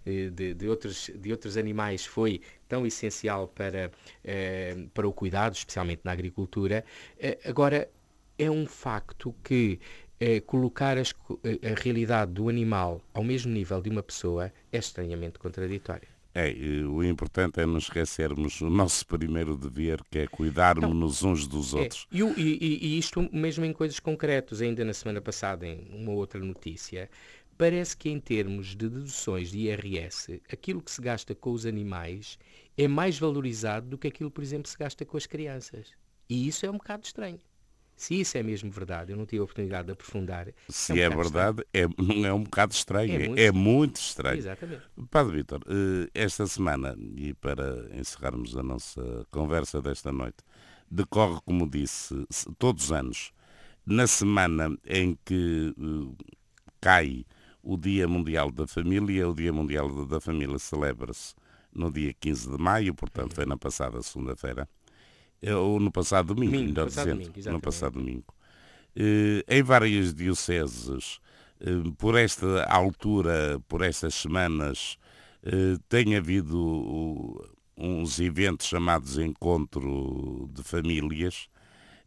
eh, 0.06 0.30
de, 0.30 0.68
outros, 0.68 1.10
de 1.16 1.32
outros 1.32 1.58
animais 1.58 2.06
foi 2.06 2.42
tão 2.68 2.86
essencial 2.86 3.48
para, 3.48 3.92
eh, 4.24 4.76
para 4.94 5.08
o 5.08 5.14
cuidado, 5.14 5.56
especialmente 5.56 6.02
na 6.04 6.12
agricultura. 6.12 6.84
agora, 7.46 7.90
é 8.38 8.50
um 8.50 8.66
facto 8.66 9.36
que 9.44 9.80
é, 10.22 10.40
colocar 10.40 11.00
as, 11.00 11.16
a 11.44 11.82
realidade 11.82 12.32
do 12.32 12.48
animal 12.48 13.02
ao 13.12 13.24
mesmo 13.24 13.52
nível 13.52 13.82
de 13.82 13.90
uma 13.90 14.04
pessoa 14.04 14.54
é 14.72 14.78
estranhamente 14.78 15.40
contraditório. 15.40 16.08
É, 16.34 16.54
o 16.86 17.04
importante 17.04 17.60
é 17.60 17.66
não 17.66 17.80
esquecermos 17.80 18.62
o 18.62 18.70
nosso 18.70 19.06
primeiro 19.06 19.58
dever, 19.58 20.02
que 20.10 20.20
é 20.20 20.28
cuidarmos-nos 20.28 21.24
uns 21.24 21.48
dos 21.48 21.74
é, 21.74 21.80
outros. 21.80 22.08
E, 22.12 22.22
e, 22.22 22.80
e, 22.86 22.98
isto 23.00 23.28
mesmo 23.34 23.66
em 23.66 23.74
coisas 23.74 24.00
concretas, 24.00 24.62
ainda 24.62 24.86
na 24.86 24.94
semana 24.94 25.20
passada, 25.20 25.66
em 25.66 25.90
uma 25.92 26.12
outra 26.12 26.40
notícia, 26.40 27.10
parece 27.58 27.98
que 27.98 28.08
em 28.08 28.20
termos 28.20 28.68
de 28.68 28.88
deduções 28.90 29.52
de 29.52 29.68
IRS, 29.68 30.42
aquilo 30.54 30.82
que 30.82 30.92
se 30.92 31.02
gasta 31.02 31.34
com 31.34 31.52
os 31.52 31.66
animais 31.66 32.38
é 32.78 32.88
mais 32.88 33.18
valorizado 33.20 33.90
do 33.90 33.98
que 33.98 34.08
aquilo, 34.08 34.32
por 34.32 34.44
exemplo, 34.44 34.70
se 34.70 34.78
gasta 34.78 35.04
com 35.04 35.18
as 35.18 35.26
crianças. 35.26 35.90
E 36.30 36.48
isso 36.48 36.66
é 36.66 36.70
um 36.70 36.78
bocado 36.78 37.06
estranho. 37.06 37.40
Se 38.02 38.20
isso 38.20 38.36
é 38.36 38.42
mesmo 38.42 38.72
verdade, 38.72 39.12
eu 39.12 39.16
não 39.16 39.28
tive 39.28 39.42
a 39.42 39.44
oportunidade 39.44 39.86
de 39.86 39.92
aprofundar. 39.92 40.48
Se 40.68 41.00
é, 41.00 41.08
um 41.08 41.14
é 41.14 41.16
verdade, 41.16 41.64
é, 41.72 41.86
não 42.00 42.26
é 42.26 42.34
um 42.34 42.42
bocado 42.42 42.74
estranho, 42.74 43.14
é 43.14 43.28
muito, 43.28 43.40
é 43.40 43.52
muito 43.52 43.96
estranho. 43.98 44.40
Exatamente. 44.40 44.82
Padre 45.12 45.36
Vitor, 45.36 45.62
eh, 45.68 46.10
esta 46.16 46.48
semana, 46.48 46.98
e 47.16 47.32
para 47.36 47.88
encerrarmos 47.96 48.58
a 48.58 48.64
nossa 48.64 49.04
conversa 49.30 49.84
desta 49.84 50.12
noite, 50.12 50.38
decorre, 50.90 51.40
como 51.46 51.70
disse, 51.70 52.26
todos 52.58 52.86
os 52.86 52.92
anos, 52.92 53.32
na 53.86 54.08
semana 54.08 54.76
em 54.84 55.16
que 55.24 55.72
uh, 55.78 56.18
cai 56.82 57.24
o 57.62 57.78
Dia 57.78 58.08
Mundial 58.08 58.52
da 58.52 58.66
Família, 58.66 59.30
o 59.30 59.36
Dia 59.36 59.54
Mundial 59.54 60.08
da 60.08 60.20
Família 60.20 60.58
celebra-se 60.58 61.36
no 61.72 61.92
dia 61.92 62.16
15 62.20 62.50
de 62.50 62.58
maio, 62.58 62.96
portanto 62.96 63.36
foi 63.36 63.46
na 63.46 63.58
passada 63.58 64.02
segunda-feira, 64.02 64.68
ou 65.50 65.80
no 65.80 65.92
passado 65.92 66.34
domingo, 66.34 66.52
domingo 66.54 66.70
melhor 66.72 66.88
dizendo, 66.88 67.24
domingo, 67.24 67.52
no 67.52 67.62
passado 67.62 67.94
domingo. 67.94 68.34
Eh, 68.96 69.44
em 69.48 69.64
várias 69.64 70.14
dioceses, 70.14 71.20
eh, 71.60 71.92
por 71.98 72.18
esta 72.18 72.64
altura, 72.66 73.60
por 73.68 73.82
estas 73.82 74.14
semanas, 74.16 74.98
eh, 75.44 75.78
tem 75.90 76.16
havido 76.16 77.42
uns 77.78 78.20
eventos 78.20 78.68
chamados 78.68 79.18
Encontro 79.18 80.50
de 80.54 80.62
Famílias, 80.64 81.50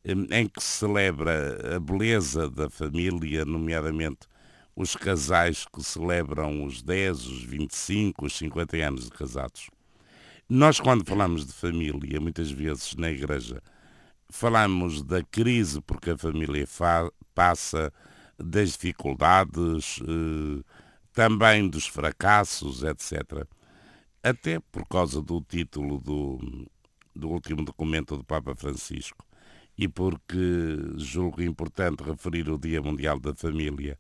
em 0.05 0.47
que 0.47 0.63
se 0.63 0.81
celebra 0.81 1.77
a 1.77 1.81
beleza 1.81 2.51
da 2.51 2.69
família, 2.69 3.45
nomeadamente 3.45 4.29
os 4.77 4.95
casais 4.95 5.65
que 5.73 5.83
celebram 5.83 6.65
os 6.65 6.83
10, 6.83 7.27
os 7.27 7.43
25, 7.45 8.27
os 8.27 8.37
50 8.37 8.77
anos 8.77 9.05
de 9.05 9.11
casados. 9.11 9.71
Nós, 10.49 10.79
quando 10.79 11.09
falamos 11.09 11.47
de 11.47 11.55
família, 11.55 12.21
muitas 12.21 12.51
vezes 12.51 12.95
na 12.97 13.11
igreja, 13.11 13.63
falamos 14.29 15.03
da 15.03 15.23
crise 15.23 15.81
porque 15.81 16.11
a 16.11 16.19
família 16.19 16.67
passa, 17.35 17.91
das 18.39 18.73
dificuldades, 18.73 20.01
eh, 20.03 20.63
também 21.15 21.67
dos 21.67 21.87
fracassos, 21.87 22.83
etc. 22.83 23.47
Até 24.23 24.61
por 24.61 24.87
causa 24.87 25.23
do 25.23 25.41
título 25.41 25.99
do, 25.99 26.39
do 27.17 27.31
último 27.31 27.65
documento 27.65 28.15
do 28.15 28.25
Papa 28.25 28.55
Francisco 28.55 29.25
e 29.79 29.89
porque 29.89 30.77
julgo 30.99 31.41
importante 31.41 32.03
referir 32.03 32.51
o 32.51 32.59
Dia 32.59 32.83
Mundial 32.83 33.19
da 33.19 33.35
Família, 33.35 33.99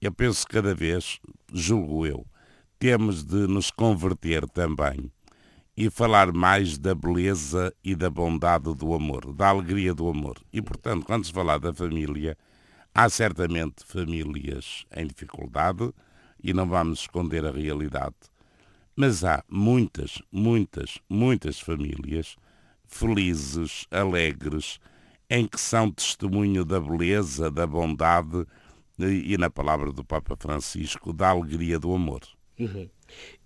eu 0.00 0.10
penso 0.10 0.46
que 0.46 0.54
cada 0.54 0.74
vez, 0.74 1.20
julgo 1.52 2.06
eu, 2.06 2.26
temos 2.78 3.22
de 3.24 3.46
nos 3.46 3.70
converter 3.70 4.48
também 4.48 5.12
e 5.76 5.90
falar 5.90 6.32
mais 6.32 6.78
da 6.78 6.94
beleza 6.94 7.72
e 7.84 7.94
da 7.94 8.08
bondade 8.08 8.74
do 8.74 8.94
amor, 8.94 9.32
da 9.34 9.48
alegria 9.48 9.94
do 9.94 10.08
amor. 10.08 10.38
E, 10.50 10.62
portanto, 10.62 11.04
quando 11.04 11.26
se 11.26 11.32
falar 11.32 11.58
da 11.58 11.74
família, 11.74 12.36
há 12.94 13.08
certamente 13.10 13.84
famílias 13.84 14.86
em 14.96 15.06
dificuldade 15.06 15.92
e 16.42 16.54
não 16.54 16.66
vamos 16.66 17.00
esconder 17.00 17.44
a 17.44 17.50
realidade. 17.50 18.14
Mas 18.96 19.22
há 19.22 19.44
muitas, 19.50 20.22
muitas, 20.32 20.98
muitas 21.10 21.60
famílias 21.60 22.36
felizes, 22.86 23.86
alegres, 23.90 24.78
em 25.28 25.46
que 25.46 25.60
são 25.60 25.90
testemunho 25.90 26.64
da 26.64 26.80
beleza, 26.80 27.50
da 27.50 27.66
bondade 27.66 28.46
e, 28.98 29.36
na 29.36 29.50
palavra 29.50 29.92
do 29.92 30.02
Papa 30.02 30.36
Francisco, 30.38 31.12
da 31.12 31.28
alegria 31.28 31.78
do 31.78 31.92
amor. 31.92 32.22
Uhum. 32.58 32.88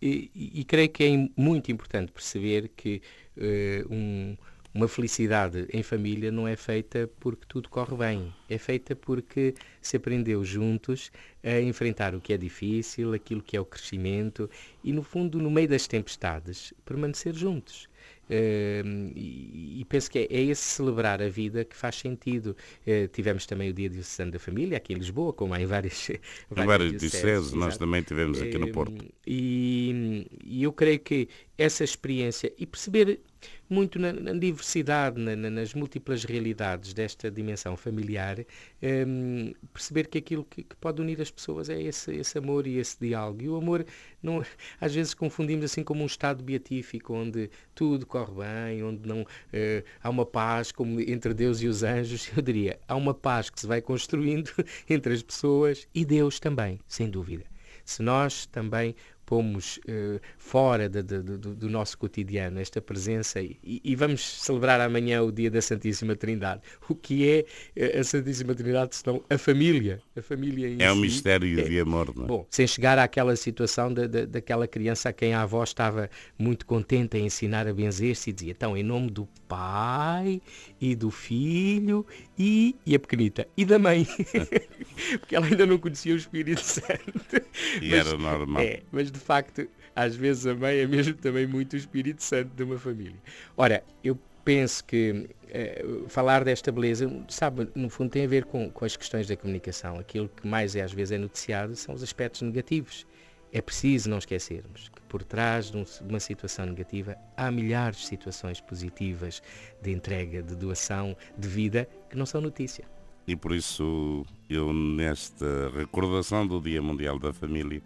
E, 0.01 0.31
e, 0.35 0.64
creio 0.64 0.88
que 0.88 1.05
é 1.05 1.29
muito 1.37 1.70
importante 1.70 2.12
perceber 2.12 2.70
que 2.77 3.03
uh, 3.37 3.94
um, 3.94 4.37
uma 4.73 4.87
felicidade 4.87 5.66
em 5.73 5.83
família 5.83 6.31
não 6.31 6.46
é 6.46 6.57
feita 6.57 7.11
porque 7.18 7.44
tudo 7.46 7.68
corre 7.68 7.96
bem, 7.96 8.33
é 8.49 8.57
feita 8.57 8.94
porque 8.94 9.55
se 9.83 9.96
aprendeu 9.96 10.44
juntos 10.44 11.11
a 11.42 11.61
enfrentar 11.61 12.14
o 12.14 12.20
que 12.20 12.33
é 12.33 12.37
difícil, 12.37 13.12
aquilo 13.12 13.42
que 13.42 13.57
é 13.57 13.61
o 13.61 13.64
crescimento 13.64 14.49
e, 14.83 14.92
no 14.92 15.03
fundo, 15.03 15.38
no 15.38 15.51
meio 15.51 15.68
das 15.68 15.87
tempestades, 15.87 16.73
permanecer 16.85 17.35
juntos. 17.35 17.89
Uh, 18.31 19.12
e, 19.16 19.81
e, 19.81 19.85
penso 19.87 20.09
que 20.09 20.21
é, 20.21 20.23
é, 20.31 20.40
esse 20.43 20.62
celebrar 20.62 21.21
a 21.21 21.29
vida 21.29 21.64
que 21.64 21.77
faz 21.77 21.97
sentido. 21.97 22.57
Uh, 22.87 23.09
tivemos 23.09 23.45
também 23.45 23.71
o 23.71 23.73
Dia 23.73 23.90
Diocesano 23.90 24.31
da 24.31 24.38
Família 24.38 24.77
aqui 24.77 24.93
em 24.93 24.97
Lisboa, 24.97 25.33
como 25.33 25.53
há 25.53 25.61
em 25.61 25.66
várias, 25.66 26.09
várias, 26.49 26.66
várias 26.66 26.97
dioceses. 27.01 27.53
Nós 27.53 27.77
também 27.77 28.03
tivemos 28.03 28.40
aqui 28.40 28.57
no 28.57 28.71
Porto. 28.71 29.05
E, 29.27 30.29
e 30.45 30.62
eu 30.62 30.73
creio 30.73 31.01
que 31.01 31.29
essa 31.59 31.83
experiência 31.83 32.53
e 32.57 32.64
perceber 32.66 33.21
muito 33.68 33.98
na, 33.98 34.12
na 34.12 34.33
diversidade, 34.33 35.18
na, 35.20 35.37
nas 35.37 35.74
múltiplas 35.74 36.24
realidades 36.24 36.92
desta 36.92 37.31
dimensão 37.31 37.76
familiar, 37.76 38.44
um, 38.83 39.53
perceber 39.72 40.09
que 40.09 40.18
aquilo 40.18 40.44
que, 40.44 40.64
que, 40.64 40.76
pode 40.76 41.00
unir 41.00 41.20
as 41.20 41.31
pessoas 41.31 41.70
é 41.70 41.81
esse, 41.81 42.12
esse 42.12 42.37
amor 42.37 42.66
e 42.66 42.79
esse 42.79 42.98
diálogo. 43.00 43.42
E 43.42 43.48
o 43.48 43.57
amor, 43.57 43.87
não, 44.22 44.44
às 44.81 44.94
vezes 44.94 45.14
confundimos 45.14 45.64
assim 45.66 45.85
como 45.85 46.03
um 46.03 46.07
estado 46.07 46.42
beatífico, 46.42 47.14
onde 47.14 47.50
tudo 47.74 48.07
corre 48.07 48.33
bem, 48.33 48.83
onde 48.83 49.09
não 49.09 49.22
uh, 49.22 49.85
há 50.03 50.11
uma 50.11 50.26
paz 50.26 50.72
como 50.72 51.00
entre 51.00 51.33
Deus 51.33 51.62
e 51.62 51.68
os 51.68 51.83
anjos. 51.83 52.31
Eu 52.37 52.42
diria, 52.42 52.79
há 52.88 52.96
uma 52.96 53.14
paz 53.14 53.50
que 53.50 53.61
se 53.61 53.66
vai 53.66 53.81
construindo 53.81 54.50
entre 54.88 55.14
as 55.14 55.22
pessoas 55.22 55.87
e 55.94 56.05
Deus 56.05 56.40
também, 56.40 56.81
sem 56.87 57.09
dúvida. 57.09 57.44
Se 57.85 58.03
nós 58.03 58.46
também 58.46 58.94
pomos 59.31 59.79
uh, 59.88 60.21
fora 60.37 60.88
de, 60.88 61.05
de, 61.05 61.23
de, 61.23 61.38
do 61.38 61.71
nosso 61.71 61.97
cotidiano 61.97 62.59
esta 62.59 62.83
presença 62.83 63.40
e, 63.40 63.57
e, 63.62 63.95
vamos 63.95 64.43
celebrar 64.43 64.81
amanhã 64.81 65.23
o 65.23 65.31
dia 65.31 65.49
da 65.49 65.62
Santíssima 65.62 66.16
Trindade. 66.16 66.62
O 66.88 66.97
que 66.97 67.29
é 67.29 67.45
eh, 67.77 68.01
a 68.01 68.03
Santíssima 68.03 68.57
Trindade 68.57 68.97
senão 68.97 69.23
a 69.31 69.38
família? 69.38 70.03
A 70.16 70.21
família 70.21 70.69
em 70.69 70.83
é 70.83 70.93
um 70.93 70.97
mistério 70.97 71.61
é, 71.61 71.62
de 71.62 71.79
amor, 71.79 72.12
não 72.16 72.25
é? 72.25 72.27
Bom, 72.27 72.47
sem 72.51 72.66
chegar 72.66 72.99
àquela 72.99 73.37
situação 73.37 73.95
daquela 73.95 74.66
criança 74.66 75.11
a 75.11 75.12
quem 75.12 75.33
a 75.33 75.43
avó 75.43 75.62
estava 75.62 76.11
muito 76.37 76.66
contente 76.66 77.16
a 77.16 77.21
ensinar 77.21 77.69
a 77.69 77.73
benzer-se 77.73 78.31
e 78.31 78.33
dizia, 78.33 78.51
então, 78.51 78.77
em 78.77 78.83
nome 78.83 79.12
do 79.12 79.29
pai 79.47 80.43
e 80.81 80.97
do 80.97 81.12
filho 81.12 82.05
e, 82.37 82.75
e 82.85 82.97
a 82.97 82.99
pequenita, 82.99 83.47
e 83.57 83.64
da 83.64 83.79
mãe. 83.79 84.05
Porque 85.19 85.37
ela 85.37 85.47
ainda 85.47 85.67
não 85.67 85.79
conhecia 85.79 86.15
o 86.15 86.17
Espírito 86.17 86.63
Santo. 86.63 87.37
E 87.81 87.91
mas, 87.91 88.07
era 88.07 88.17
normal. 88.17 88.63
É, 88.63 88.81
mas 88.91 89.11
de 89.11 89.19
facto, 89.19 89.69
às 89.95 90.15
vezes 90.17 90.47
a 90.47 90.55
mãe 90.55 90.79
é 90.79 90.87
mesmo 90.87 91.15
também 91.15 91.47
muito 91.47 91.75
o 91.75 91.77
Espírito 91.77 92.23
Santo 92.23 92.51
de 92.55 92.63
uma 92.63 92.79
família. 92.79 93.17
Ora, 93.57 93.83
eu 94.03 94.19
penso 94.45 94.85
que 94.85 95.29
eh, 95.49 95.85
falar 96.09 96.45
desta 96.45 96.73
beleza, 96.73 97.11
sabe, 97.29 97.69
no 97.75 97.91
fundo 97.91 98.11
tem 98.11 98.25
a 98.25 98.29
ver 98.29 98.45
com, 98.45 98.71
com 98.71 98.85
as 98.85 98.97
questões 98.97 99.27
da 99.27 99.37
comunicação. 99.37 99.99
Aquilo 99.99 100.29
que 100.29 100.47
mais 100.47 100.75
é, 100.77 100.83
às 100.83 100.93
vezes 100.93 101.13
é 101.13 101.19
noticiado 101.19 101.77
são 101.77 101.95
os 101.95 102.03
aspectos 102.03 102.43
negativos. 102.43 103.07
É 103.53 103.61
preciso 103.61 104.09
não 104.09 104.19
esquecermos 104.19 104.89
que 104.89 105.01
por 105.03 105.25
trás 105.25 105.73
de 105.73 105.85
uma 106.09 106.21
situação 106.21 106.67
negativa 106.67 107.17
há 107.37 107.51
milhares 107.51 107.99
de 107.99 108.07
situações 108.07 108.61
positivas 108.61 109.43
de 109.83 109.91
entrega, 109.91 110.41
de 110.41 110.55
doação, 110.55 111.17
de 111.37 111.49
vida 111.49 111.89
que 112.09 112.17
não 112.17 112.25
são 112.25 112.41
notícia. 112.41 112.85
E 113.31 113.37
por 113.37 113.53
isso 113.53 114.27
eu 114.49 114.73
nesta 114.73 115.71
recordação 115.77 116.45
do 116.45 116.61
Dia 116.61 116.83
Mundial 116.83 117.16
da 117.16 117.33
Família 117.33 117.81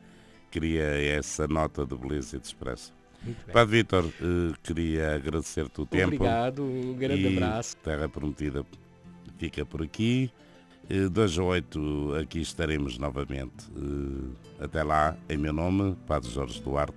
queria 0.51 0.85
essa 0.85 1.47
nota 1.47 1.85
de 1.85 1.95
beleza 1.95 2.39
e 2.39 2.41
de 2.41 2.47
esperança. 2.47 2.95
Padre 3.53 3.77
Vitor, 3.77 4.07
eh, 4.07 4.55
queria 4.63 5.17
agradecer-te 5.17 5.83
o 5.83 5.85
tempo. 5.85 6.15
Obrigado, 6.15 6.63
um 6.65 6.95
grande 6.95 7.29
e 7.29 7.37
abraço. 7.37 7.77
Terra 7.77 8.09
Prometida 8.09 8.65
fica 9.37 9.67
por 9.67 9.83
aqui. 9.83 10.31
Eh, 10.89 11.11
das 11.11 11.37
8 11.37 12.15
aqui 12.23 12.41
estaremos 12.41 12.97
novamente. 12.97 13.71
Eh, 13.77 14.65
até 14.65 14.83
lá, 14.83 15.15
em 15.29 15.37
meu 15.37 15.53
nome, 15.53 15.95
Padre 16.07 16.31
Jorge 16.31 16.63
Duarte, 16.63 16.97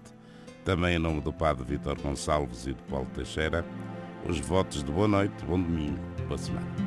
também 0.63 0.95
em 0.95 0.99
nome 0.99 1.19
do 1.19 1.33
Padre 1.33 1.65
Vitor 1.65 2.01
Gonçalves 2.01 2.65
e 2.65 2.71
do 2.71 2.83
Paulo 2.83 3.09
Teixeira, 3.13 3.65
os 4.25 4.39
votos 4.39 4.85
de 4.85 4.91
boa 4.91 5.07
noite, 5.09 5.35
bom 5.45 5.61
domingo, 5.61 5.99
boa 6.29 6.37
semana. 6.37 6.86